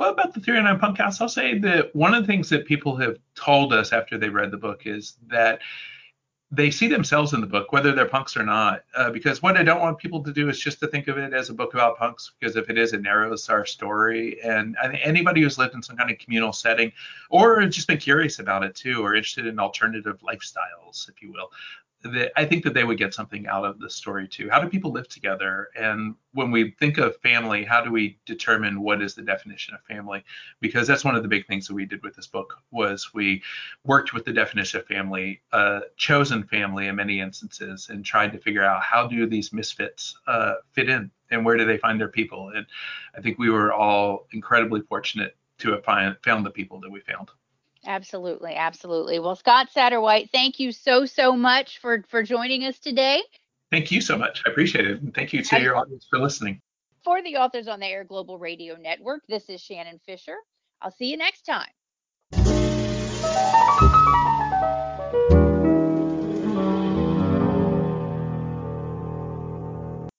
Well, 0.01 0.13
about 0.13 0.33
the 0.33 0.41
309 0.41 0.81
Punkhouse, 0.81 1.21
I'll 1.21 1.29
say 1.29 1.59
that 1.59 1.95
one 1.95 2.15
of 2.15 2.23
the 2.23 2.27
things 2.27 2.49
that 2.49 2.65
people 2.65 2.97
have 2.97 3.19
told 3.35 3.75
us 3.75 3.93
after 3.93 4.17
they 4.17 4.31
read 4.31 4.51
the 4.51 4.57
book 4.57 4.87
is 4.87 5.19
that 5.27 5.61
they 6.51 6.71
see 6.71 6.89
themselves 6.89 7.35
in 7.35 7.43
the 7.43 7.47
book, 7.47 7.71
whether 7.71 7.93
they're 7.93 8.09
punks 8.09 8.35
or 8.35 8.43
not. 8.43 8.83
Uh, 8.97 9.11
because 9.11 9.43
what 9.43 9.59
I 9.59 9.63
don't 9.63 9.83
want 9.83 9.99
people 9.99 10.25
to 10.25 10.33
do 10.33 10.49
is 10.49 10.59
just 10.59 10.81
to 10.81 10.87
think 10.87 11.09
of 11.09 11.19
it 11.19 11.35
as 11.35 11.51
a 11.51 11.53
book 11.53 11.75
about 11.75 11.99
punks, 11.99 12.33
because 12.41 12.57
if 12.57 12.71
it 12.71 12.79
is, 12.79 12.95
it 12.95 13.03
narrows 13.03 13.51
our 13.51 13.67
story. 13.67 14.41
And 14.43 14.75
I 14.83 14.89
think 14.89 15.01
anybody 15.05 15.43
who's 15.43 15.59
lived 15.59 15.75
in 15.75 15.83
some 15.83 15.99
kind 15.99 16.11
of 16.11 16.17
communal 16.17 16.55
setting, 16.55 16.93
or 17.29 17.63
just 17.67 17.87
been 17.87 17.99
curious 17.99 18.39
about 18.39 18.63
it 18.63 18.75
too, 18.75 19.05
or 19.05 19.15
interested 19.15 19.45
in 19.45 19.59
alternative 19.59 20.19
lifestyles, 20.27 21.11
if 21.11 21.21
you 21.21 21.31
will, 21.31 21.51
that 22.03 22.33
I 22.37 22.45
think 22.45 22.65
that 22.65 22.75
they 22.75 22.85
would 22.85 22.99
get 22.99 23.13
something 23.13 23.47
out 23.47 23.65
of 23.65 23.79
the 23.79 23.91
story 23.91 24.27
too. 24.27 24.49
How 24.51 24.61
do 24.61 24.69
people 24.69 24.91
live 24.91 25.09
together? 25.09 25.69
And 25.77 26.15
when 26.33 26.51
we 26.51 26.71
think 26.79 26.99
of 26.99 27.17
family, 27.19 27.65
how 27.65 27.83
do 27.83 27.91
we 27.91 28.19
determine 28.25 28.81
what 28.81 29.03
is 29.03 29.15
the 29.15 29.23
definition 29.23 29.75
of 29.75 29.83
family? 29.83 30.25
Because 30.61 30.87
that's 30.87 31.05
one 31.05 31.15
of 31.15 31.23
the 31.23 31.29
big 31.29 31.47
things 31.47 31.67
that 31.69 31.75
we 31.75 31.85
did 31.85 32.03
with 32.03 32.17
this 32.17 32.27
book 32.27 32.57
was 32.71 33.13
we 33.13 33.43
worked 33.85 34.15
with 34.15 34.25
the 34.25 34.33
definition 34.33 34.81
of 34.81 34.87
family, 34.87 35.43
uh, 35.53 35.81
chosen 35.97 36.45
family 36.45 36.87
in 36.87 36.97
many 36.97 37.21
instances, 37.21 37.89
and 37.91 38.05
tried 38.05 38.33
to 38.33 38.39
figure 38.39 38.65
out 38.65 38.83
how 38.83 39.07
do 39.07 39.27
these 39.27 39.53
misfits 39.53 40.17
uh, 40.27 40.55
fit 40.73 40.89
in 40.89 41.11
and 41.31 41.45
where 41.45 41.57
do 41.57 41.65
they 41.65 41.79
find 41.79 42.01
their 42.01 42.09
people? 42.09 42.53
And 42.55 42.67
I 43.17 43.21
think 43.21 43.39
we 43.39 43.51
were 43.51 43.73
all 43.73 44.27
incredibly 44.33 44.81
fortunate 44.83 45.37
to 45.59 45.73
have 45.73 45.85
find, 45.85 46.17
found 46.25 46.47
the 46.47 46.51
people 46.51 46.81
that 46.81 46.91
we 46.91 47.01
found. 47.01 47.29
Absolutely, 47.87 48.55
absolutely. 48.55 49.19
Well, 49.19 49.37
Scott 49.37 49.69
Satterwhite, 49.73 50.31
thank 50.31 50.61
you 50.61 50.71
so 50.73 51.07
so 51.07 51.35
much 51.35 51.79
for 51.79 52.05
for 52.09 52.23
joining 52.23 52.65
us 52.65 52.79
today. 52.79 53.23
Thank 53.71 53.91
you 53.91 54.01
so 54.01 54.19
much. 54.19 54.43
I 54.47 54.51
appreciate 54.51 54.87
it. 54.87 55.01
And 55.01 55.15
thank 55.15 55.33
you 55.33 55.43
to 55.43 55.61
your 55.61 55.77
audience 55.77 56.07
for 56.11 56.19
listening. 56.19 56.61
For 57.05 57.23
the 57.23 57.37
Authors 57.37 57.69
on 57.69 57.81
the 57.81 57.87
Air 57.87 58.05
Global 58.05 58.39
Radio 58.39 58.77
Network, 58.77 59.23
this 59.29 59.49
is 59.49 59.61
Shannon 59.61 60.01
Fisher. 60.05 60.37
I'll 60.83 60.91
see 60.91 61.07
you 61.07 61.17
next 61.17 61.43
time. 61.43 61.71